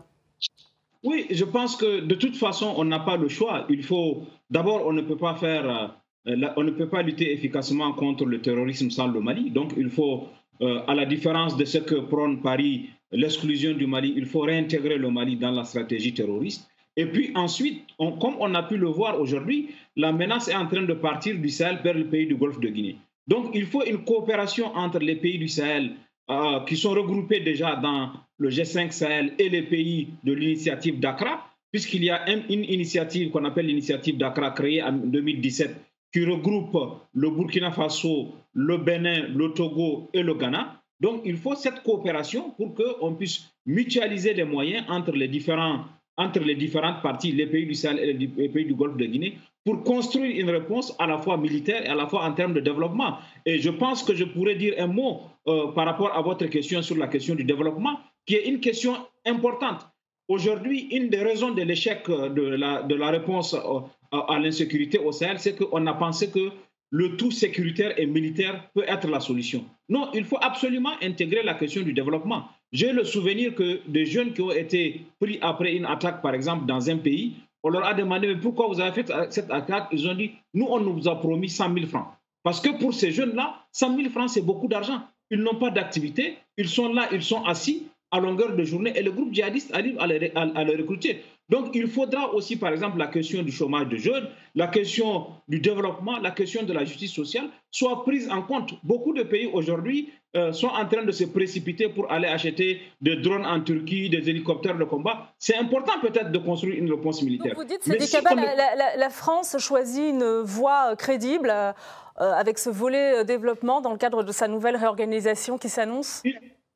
Oui, 1.04 1.28
je 1.30 1.46
pense 1.46 1.76
que 1.76 2.02
de 2.02 2.16
toute 2.16 2.36
façon, 2.36 2.74
on 2.78 2.86
n'a 2.86 3.00
pas 3.00 3.18
le 3.18 3.28
choix. 3.28 3.66
Il 3.70 3.84
faut 3.84 4.24
d'abord, 4.50 4.86
on 4.86 4.94
ne 4.94 5.02
peut 5.02 5.18
pas 5.18 5.36
faire, 5.36 5.94
euh, 6.28 6.48
on 6.56 6.64
ne 6.64 6.72
peut 6.72 6.90
pas 6.90 7.02
lutter 7.02 7.34
efficacement 7.34 7.94
contre 7.94 8.26
le 8.26 8.42
terrorisme 8.42 8.90
sans 8.90 9.08
le 9.08 9.20
Mali. 9.20 9.52
Donc, 9.52 9.74
il 9.78 9.90
faut, 9.90 10.28
euh, 10.62 10.80
à 10.88 10.96
la 10.96 11.06
différence 11.06 11.58
de 11.58 11.66
ce 11.66 11.80
que 11.80 11.96
prône 11.96 12.42
Paris, 12.42 12.90
l'exclusion 13.12 13.74
du 13.74 13.88
Mali, 13.88 14.14
il 14.16 14.26
faut 14.26 14.42
réintégrer 14.42 14.98
le 14.98 15.12
Mali 15.12 15.36
dans 15.36 15.52
la 15.52 15.64
stratégie 15.64 16.14
terroriste. 16.14 16.68
Et 16.96 17.06
puis 17.06 17.32
ensuite, 17.36 17.84
comme 18.00 18.38
on 18.40 18.56
a 18.56 18.64
pu 18.64 18.76
le 18.76 18.88
voir 18.88 19.22
aujourd'hui, 19.22 19.70
la 19.96 20.12
menace 20.12 20.48
est 20.48 20.56
en 20.56 20.66
train 20.66 20.82
de 20.82 20.94
partir 20.94 21.38
du 21.38 21.50
Sahel 21.50 21.80
vers 21.84 21.94
le 21.94 22.08
pays 22.08 22.26
du 22.26 22.36
Golfe 22.36 22.60
de 22.60 22.70
Guinée. 22.70 22.98
Donc, 23.28 23.52
il 23.54 23.66
faut 23.66 23.84
une 23.84 24.04
coopération 24.04 24.74
entre 24.76 25.00
les 25.00 25.16
pays 25.16 25.38
du 25.38 25.48
Sahel 25.48 25.96
euh, 26.30 26.62
qui 26.66 26.78
sont 26.78 26.92
regroupés 26.92 27.42
déjà 27.42 27.76
dans 27.76 28.12
le 28.38 28.50
G5 28.50 28.92
Sahel 28.92 29.34
et 29.38 29.50
les 29.50 29.64
pays 29.64 30.10
de 30.24 30.34
l'initiative 30.34 31.00
d'Accra, 31.00 31.46
puisqu'il 31.72 32.04
y 32.04 32.10
a 32.10 32.30
une 32.30 32.64
initiative 32.64 33.32
qu'on 33.32 33.46
appelle 33.46 33.66
l'initiative 33.66 34.18
d'Accra 34.18 34.52
créée 34.52 34.82
en 34.82 34.94
2017 34.94 35.76
qui 36.14 36.26
regroupe 36.26 36.78
le 37.14 37.30
Burkina 37.30 37.72
Faso, 37.72 38.34
le 38.54 38.78
Bénin, 38.78 39.28
le 39.28 39.50
Togo 39.54 40.10
et 40.14 40.24
le 40.24 40.34
Ghana. 40.34 40.82
Donc, 41.00 41.22
il 41.26 41.38
faut 41.38 41.56
cette 41.56 41.84
coopération 41.84 42.52
pour 42.52 42.74
qu'on 42.74 43.14
puisse 43.14 43.52
mutualiser 43.66 44.34
les 44.34 44.46
moyens 44.46 44.86
entre 44.90 45.12
les, 45.12 45.28
différents, 45.28 45.86
entre 46.16 46.40
les 46.40 46.56
différentes 46.56 47.02
parties, 47.02 47.34
les 47.34 47.46
pays 47.46 47.66
du 47.66 47.76
Sahel 47.76 48.00
et 48.00 48.14
les 48.14 48.50
pays 48.50 48.66
du 48.66 48.74
Golfe 48.74 48.98
de 48.98 49.06
Guinée, 49.06 49.38
pour 49.68 49.84
construire 49.84 50.40
une 50.40 50.50
réponse 50.50 50.96
à 50.98 51.08
la 51.08 51.18
fois 51.18 51.36
militaire 51.36 51.86
et 51.86 51.90
à 51.90 51.96
la 51.96 52.08
fois 52.08 52.24
en 52.24 52.32
termes 52.32 52.54
de 52.54 52.62
développement. 52.62 53.18
Et 53.46 53.60
je 53.60 53.70
pense 53.70 54.02
que 54.02 54.16
je 54.16 54.24
pourrais 54.24 54.56
dire 54.56 54.76
un 54.78 54.88
mot 54.88 55.24
euh, 55.46 55.74
par 55.74 55.86
rapport 55.86 56.16
à 56.16 56.22
votre 56.22 56.46
question 56.46 56.82
sur 56.82 56.96
la 56.96 57.08
question 57.08 57.36
du 57.36 57.44
développement, 57.44 58.00
qui 58.26 58.36
est 58.36 58.48
une 58.48 58.62
question 58.62 58.96
importante. 59.26 59.86
Aujourd'hui, 60.30 60.88
une 60.92 61.10
des 61.10 61.22
raisons 61.22 61.52
de 61.52 61.64
l'échec 61.64 62.08
de 62.08 62.44
la, 62.44 62.84
de 62.84 62.96
la 62.96 63.10
réponse 63.10 63.56
euh, 63.56 64.18
à 64.18 64.40
l'insécurité 64.40 65.00
au 65.00 65.12
Sahel, 65.12 65.38
c'est 65.38 65.58
qu'on 65.58 65.86
a 65.86 65.94
pensé 65.96 66.32
que 66.32 66.50
le 66.90 67.18
tout 67.18 67.32
sécuritaire 67.32 68.00
et 68.00 68.06
militaire 68.06 68.70
peut 68.74 68.86
être 68.88 69.10
la 69.10 69.20
solution. 69.20 69.66
Non, 69.90 70.10
il 70.14 70.24
faut 70.24 70.40
absolument 70.40 70.94
intégrer 71.02 71.44
la 71.44 71.56
question 71.56 71.82
du 71.82 71.92
développement. 71.92 72.46
J'ai 72.72 72.94
le 72.94 73.04
souvenir 73.04 73.54
que 73.54 73.82
des 73.86 74.06
jeunes 74.06 74.32
qui 74.32 74.42
ont 74.42 74.52
été 74.52 75.02
pris 75.20 75.40
après 75.42 75.76
une 75.76 75.86
attaque, 75.86 76.22
par 76.22 76.34
exemple, 76.34 76.66
dans 76.66 76.90
un 76.90 76.98
pays, 76.98 77.34
on 77.64 77.70
leur 77.70 77.86
a 77.86 77.94
demandé, 77.94 78.28
mais 78.28 78.40
pourquoi 78.40 78.68
vous 78.68 78.80
avez 78.80 78.92
fait 78.92 79.12
cette 79.30 79.52
attaque? 79.52 79.88
Ils 79.92 80.08
ont 80.08 80.16
dit, 80.16 80.32
nous, 80.54 80.68
on 80.70 80.80
nous 80.80 81.08
a 81.08 81.20
promis 81.20 81.50
100 81.50 81.74
000 81.74 81.88
francs. 81.88 82.08
Parce 82.44 82.62
que 82.62 82.70
pour 82.80 82.94
ces 82.94 83.12
jeunes-là, 83.12 83.56
100 83.72 83.98
000 83.98 84.10
francs, 84.10 84.30
c'est 84.30 84.42
beaucoup 84.42 84.68
d'argent. 84.68 85.02
Ils 85.30 85.42
n'ont 85.42 85.56
pas 85.56 85.70
d'activité, 85.70 86.38
ils 86.56 86.70
sont 86.70 86.94
là, 86.94 87.10
ils 87.12 87.24
sont 87.24 87.44
assis 87.44 87.88
à 88.12 88.20
longueur 88.20 88.56
de 88.56 88.64
journée 88.64 88.94
et 88.96 89.04
le 89.04 89.12
groupe 89.12 89.34
djihadiste 89.34 89.74
arrive 89.74 90.00
à 90.00 90.08
les, 90.08 90.32
recruter. 90.76 91.24
Donc, 91.50 91.70
il 91.74 91.88
faudra 91.88 92.34
aussi, 92.34 92.58
par 92.58 92.72
exemple, 92.74 92.98
la 92.98 93.08
question 93.08 93.42
du 93.42 93.52
chômage 93.52 93.88
de 93.88 93.96
jeunes, 93.96 94.28
la 94.54 94.68
question 94.68 95.28
du 95.48 95.60
développement, 95.60 96.20
la 96.20 96.32
question 96.32 96.64
de 96.64 96.74
la 96.74 96.84
justice 96.84 97.14
sociale 97.14 97.46
soit 97.72 98.04
prise 98.04 98.30
en 98.30 98.42
compte. 98.42 98.74
Beaucoup 98.84 99.14
de 99.14 99.24
pays 99.24 99.50
aujourd'hui 99.54 100.10
euh, 100.36 100.52
sont 100.52 100.68
en 100.68 100.86
train 100.86 101.06
de 101.06 101.12
se 101.12 101.24
précipiter 101.24 101.88
pour 101.88 102.12
aller 102.12 102.28
acheter 102.28 102.82
des 103.00 103.16
drones 103.16 103.46
en 103.46 103.62
Turquie, 103.62 104.10
des 104.10 104.30
hélicoptères 104.30 104.78
de 104.78 104.84
combat. 104.84 105.34
C'est 105.40 105.56
important 105.56 105.94
peut-être 106.02 106.34
de 106.34 106.38
construire 106.38 106.78
une 106.78 106.92
réponse 106.92 107.22
militaire. 107.22 107.54
vous 107.56 107.64
dites, 107.64 107.80
c'est 107.82 108.02
si 108.02 108.18
la, 108.22 108.98
la, 108.98 109.10
France 109.10 109.56
choisit 109.58 110.10
une 110.10 110.42
voie 110.42 110.98
crédible 110.98 111.50
euh, 111.50 111.72
avec 112.18 112.60
ce 112.60 112.70
volet 112.70 113.24
développement 113.24 113.80
dans 113.80 113.92
le 113.92 113.98
cadre 113.98 114.24
de 114.24 114.34
sa 114.34 114.50
nouvelle 114.50 114.76
réorganisation 114.76 115.58
qui 115.58 115.70
s'annonce? 115.70 116.24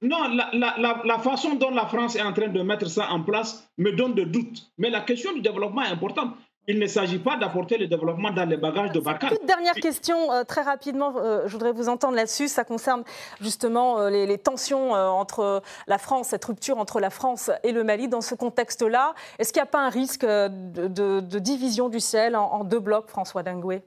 Non, 0.02 0.18
la, 0.54 1.20
façon 1.20 1.56
dont 1.56 1.70
la 1.70 1.86
France 1.86 2.16
est 2.16 2.22
en 2.22 2.34
train 2.34 2.48
de 2.48 2.62
mettre 2.64 2.90
ça 2.90 3.12
en 3.12 3.22
place 3.22 3.70
me 3.78 3.92
donne 3.92 4.16
de 4.16 4.24
doutes. 4.24 4.72
Mais 4.80 4.90
la 4.90 5.02
question 5.02 5.32
du 5.34 5.42
développement 5.42 5.84
est 5.84 5.90
importante. 5.90 6.36
Il 6.68 6.80
ne 6.80 6.88
s'agit 6.88 7.20
pas 7.20 7.38
d'apporter 7.38 7.78
le 7.78 7.88
développement 7.88 8.32
dans 8.32 8.48
les 8.48 8.58
bagages 8.58 8.92
de 8.92 9.00
Bakar. 9.00 9.32
Toute 9.32 9.46
dernière 9.46 9.74
question, 9.74 10.32
euh, 10.32 10.44
très 10.44 10.62
rapidement, 10.62 11.14
euh, 11.18 11.48
je 11.48 11.52
voudrais 11.54 11.72
vous 11.72 11.90
entendre 11.90 12.16
là-dessus. 12.16 12.48
Ça 12.48 12.64
concerne 12.64 13.04
justement 13.42 14.00
euh, 14.00 14.10
les, 14.10 14.38
tensions 14.38 14.92
entre 14.94 15.62
la 15.88 15.98
France, 15.98 16.30
cette 16.30 16.46
rupture 16.46 16.78
entre 16.78 17.00
la 17.00 17.10
France 17.10 17.52
et 17.64 17.72
le 17.72 17.84
Mali. 17.84 18.08
Dans 18.08 18.22
ce 18.22 18.36
contexte-là, 18.36 19.14
est-ce 19.38 19.54
qu'il 19.54 19.62
n'y 19.62 19.68
a 19.68 19.72
pas 19.72 19.86
un 19.86 19.90
risque 19.90 20.26
de, 20.26 21.40
division 21.40 21.90
du 21.90 22.00
ciel 22.00 22.36
en, 22.36 22.64
deux 22.64 22.80
blocs, 22.80 23.10
François 23.10 23.44
Dingoué 23.44 23.82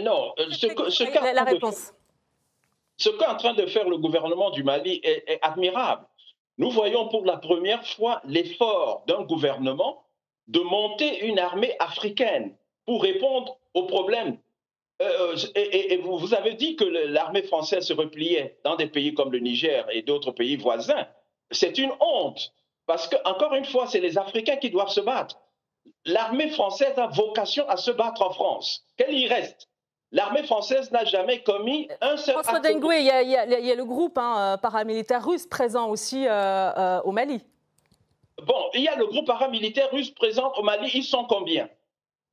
Non, 0.00 0.32
ce, 0.36 1.34
la 1.34 1.44
réponse. 1.44 1.92
Ce 2.98 3.08
qu'est 3.10 3.26
en 3.26 3.36
train 3.36 3.54
de 3.54 3.64
faire 3.66 3.88
le 3.88 3.96
gouvernement 3.96 4.50
du 4.50 4.64
Mali 4.64 5.00
est, 5.04 5.38
admirable. 5.42 6.04
Nous 6.58 6.70
voyons 6.70 7.08
pour 7.08 7.24
la 7.24 7.36
première 7.36 7.86
fois 7.86 8.20
l'effort 8.24 9.04
d'un 9.06 9.22
gouvernement 9.22 10.04
de 10.48 10.58
monter 10.60 11.24
une 11.24 11.38
armée 11.38 11.74
africaine 11.78 12.56
pour 12.84 13.02
répondre 13.02 13.56
aux 13.74 13.84
problèmes. 13.86 14.38
Euh, 15.00 15.36
et, 15.54 15.96
vous, 15.98 16.34
avez 16.34 16.54
dit 16.54 16.74
que 16.74 16.84
l'armée 16.84 17.42
française 17.42 17.86
se 17.86 17.92
repliait 17.92 18.58
dans 18.64 18.74
des 18.74 18.88
pays 18.88 19.14
comme 19.14 19.30
le 19.30 19.38
Niger 19.38 19.86
et 19.92 20.02
d'autres 20.02 20.32
pays 20.32 20.56
voisins. 20.56 21.06
C'est 21.52 21.78
une 21.78 21.92
honte, 22.00 22.52
parce 22.86 23.06
que, 23.06 23.16
encore 23.24 23.54
une 23.54 23.64
fois, 23.64 23.86
c'est 23.86 24.00
les 24.00 24.18
Africains 24.18 24.56
qui 24.56 24.70
doivent 24.70 24.90
se 24.90 25.00
battre. 25.00 25.38
L'armée 26.04 26.50
française 26.50 26.98
a 26.98 27.06
vocation 27.06 27.68
à 27.68 27.76
se 27.76 27.92
battre 27.92 28.22
en 28.22 28.30
France. 28.30 28.84
Qu'elle 28.96 29.14
y 29.16 29.28
reste. 29.28 29.68
L'armée 30.10 30.42
française 30.42 30.90
n'a 30.90 31.04
jamais 31.04 31.42
commis 31.42 31.88
un 32.00 32.16
seul 32.16 32.34
François 32.34 32.60
Dengue, 32.60 32.92
il 32.98 33.04
y, 33.04 33.10
a, 33.10 33.74
le 33.74 33.84
groupe 33.84 34.16
hein, 34.16 34.54
euh, 34.54 34.56
paramilitaire 34.56 35.24
russe 35.24 35.46
présent 35.46 35.90
aussi 35.90 36.26
euh, 36.26 36.30
euh, 36.30 37.00
au 37.02 37.12
Mali. 37.12 37.44
Bon, 38.42 38.70
il 38.72 38.82
y 38.82 38.88
a 38.88 38.96
le 38.96 39.06
groupe 39.06 39.26
paramilitaire 39.26 39.90
russe 39.90 40.10
présent 40.10 40.52
au 40.56 40.62
Mali. 40.62 40.90
Ils 40.94 41.04
sont 41.04 41.24
combien? 41.24 41.68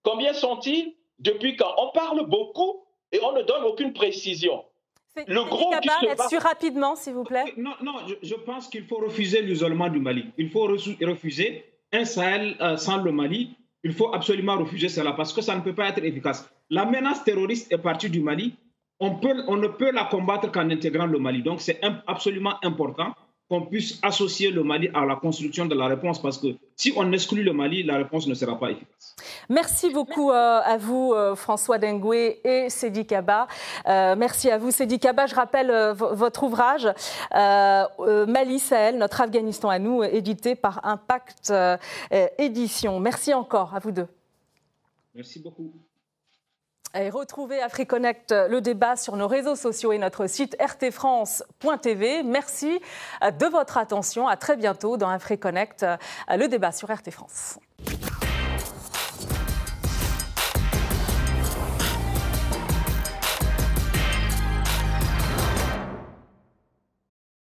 Combien 0.04 0.34
sont-ils 0.34 0.96
Depuis 1.20 1.58
quand? 1.58 1.74
On 1.78 1.92
parle 1.92 2.26
beaucoup 2.28 2.86
et 3.12 3.20
on 3.22 3.34
ne 3.34 3.42
donne 3.42 3.64
aucune 3.64 3.92
précision. 3.92 4.64
Le 5.28 5.44
groupe 5.44 5.74
là-dessus 5.74 6.38
rapidement, 6.38 6.96
s'il 6.96 7.14
vous 7.14 7.24
plaît? 7.24 7.54
Non, 7.58 7.74
non, 7.82 7.96
je, 8.22 8.36
pense 8.36 8.68
qu'il 8.68 8.86
faut 8.86 8.98
refuser 8.98 9.42
l'isolement 9.42 9.90
du 9.90 10.00
Mali. 10.00 10.26
Il 10.38 10.50
faut 10.50 10.64
refuser 10.66 11.66
un 11.92 12.06
Sahel 12.06 12.56
sans 12.78 12.98
le 12.98 13.12
Mali. 13.12 13.56
Il 13.86 13.94
faut 13.94 14.12
absolument 14.16 14.58
refuser 14.58 14.90
cela 14.90 15.14
parce 15.14 15.32
que 15.32 15.42
ça 15.42 15.56
ne 15.56 15.62
peut 15.62 15.76
pas 15.76 15.90
être 15.90 16.04
efficace. 16.04 16.50
La 16.72 16.86
menace 16.86 17.24
terroriste 17.24 17.72
est 17.72 17.78
partie 17.78 18.10
du 18.10 18.20
Mali. 18.20 18.56
On, 19.00 19.14
peut, 19.18 19.44
on 19.48 19.58
ne 19.58 19.68
peut 19.68 19.92
la 19.92 20.06
combattre 20.06 20.52
qu'en 20.52 20.72
intégrant 20.72 21.06
le 21.06 21.20
Mali. 21.20 21.44
Donc 21.44 21.62
c'est 21.62 21.80
absolument 22.08 22.56
important 22.64 23.14
qu'on 23.50 23.62
puisse 23.62 24.00
associer 24.02 24.50
le 24.50 24.64
Mali 24.64 24.90
à 24.94 25.06
la 25.06 25.16
construction 25.16 25.66
de 25.66 25.76
la 25.76 25.88
réponse 25.88 26.22
parce 26.22 26.38
que 26.38 26.48
si 26.76 26.94
on 26.96 27.12
exclut 27.12 27.44
le 27.44 27.54
Mali, 27.54 27.84
la 27.84 27.98
réponse 27.98 28.28
ne 28.28 28.34
sera 28.34 28.60
pas 28.60 28.72
efficace. 28.72 29.16
Merci 29.50 29.92
beaucoup 29.92 30.32
euh, 30.32 30.60
à 30.64 30.78
vous, 30.78 31.14
euh, 31.14 31.36
François 31.36 31.78
Dengoué 31.78 32.40
et 32.44 32.70
Sédi 32.70 33.06
Kaba. 33.06 33.48
Euh, 33.88 34.16
merci 34.18 34.50
à 34.50 34.58
vous, 34.58 34.72
Sédi 34.72 35.00
Kaba. 35.00 35.28
Je 35.28 35.36
rappelle 35.36 35.72
votre 35.94 36.44
ouvrage 36.44 36.88
Mali 37.32 38.60
Sahel, 38.60 38.98
notre 38.98 39.22
Afghanistan 39.22 39.70
à 39.70 39.80
nous, 39.80 40.04
édité 40.04 40.56
par 40.56 40.86
Impact 40.86 41.54
Édition. 42.38 43.00
Merci 43.00 43.34
encore 43.34 43.76
à 43.76 43.80
vous 43.80 43.92
deux. 43.92 44.08
Merci 45.14 45.40
beaucoup. 45.40 45.72
Et 46.98 47.10
retrouvez 47.10 47.62
AfriConnect, 47.62 48.32
le 48.32 48.62
débat 48.62 48.96
sur 48.96 49.18
nos 49.18 49.28
réseaux 49.28 49.56
sociaux 49.56 49.92
et 49.92 49.98
notre 49.98 50.28
site 50.28 50.56
rtfrance.tv. 50.62 52.24
Merci 52.24 52.80
de 53.22 53.46
votre 53.48 53.78
attention. 53.78 54.30
À 54.30 54.38
très 54.38 54.56
bientôt 54.56 54.96
dans 54.96 55.10
AfriConnect, 55.10 55.86
le 56.30 56.48
débat 56.48 56.72
sur 56.72 56.90
RT 56.90 57.12
France. 57.12 57.60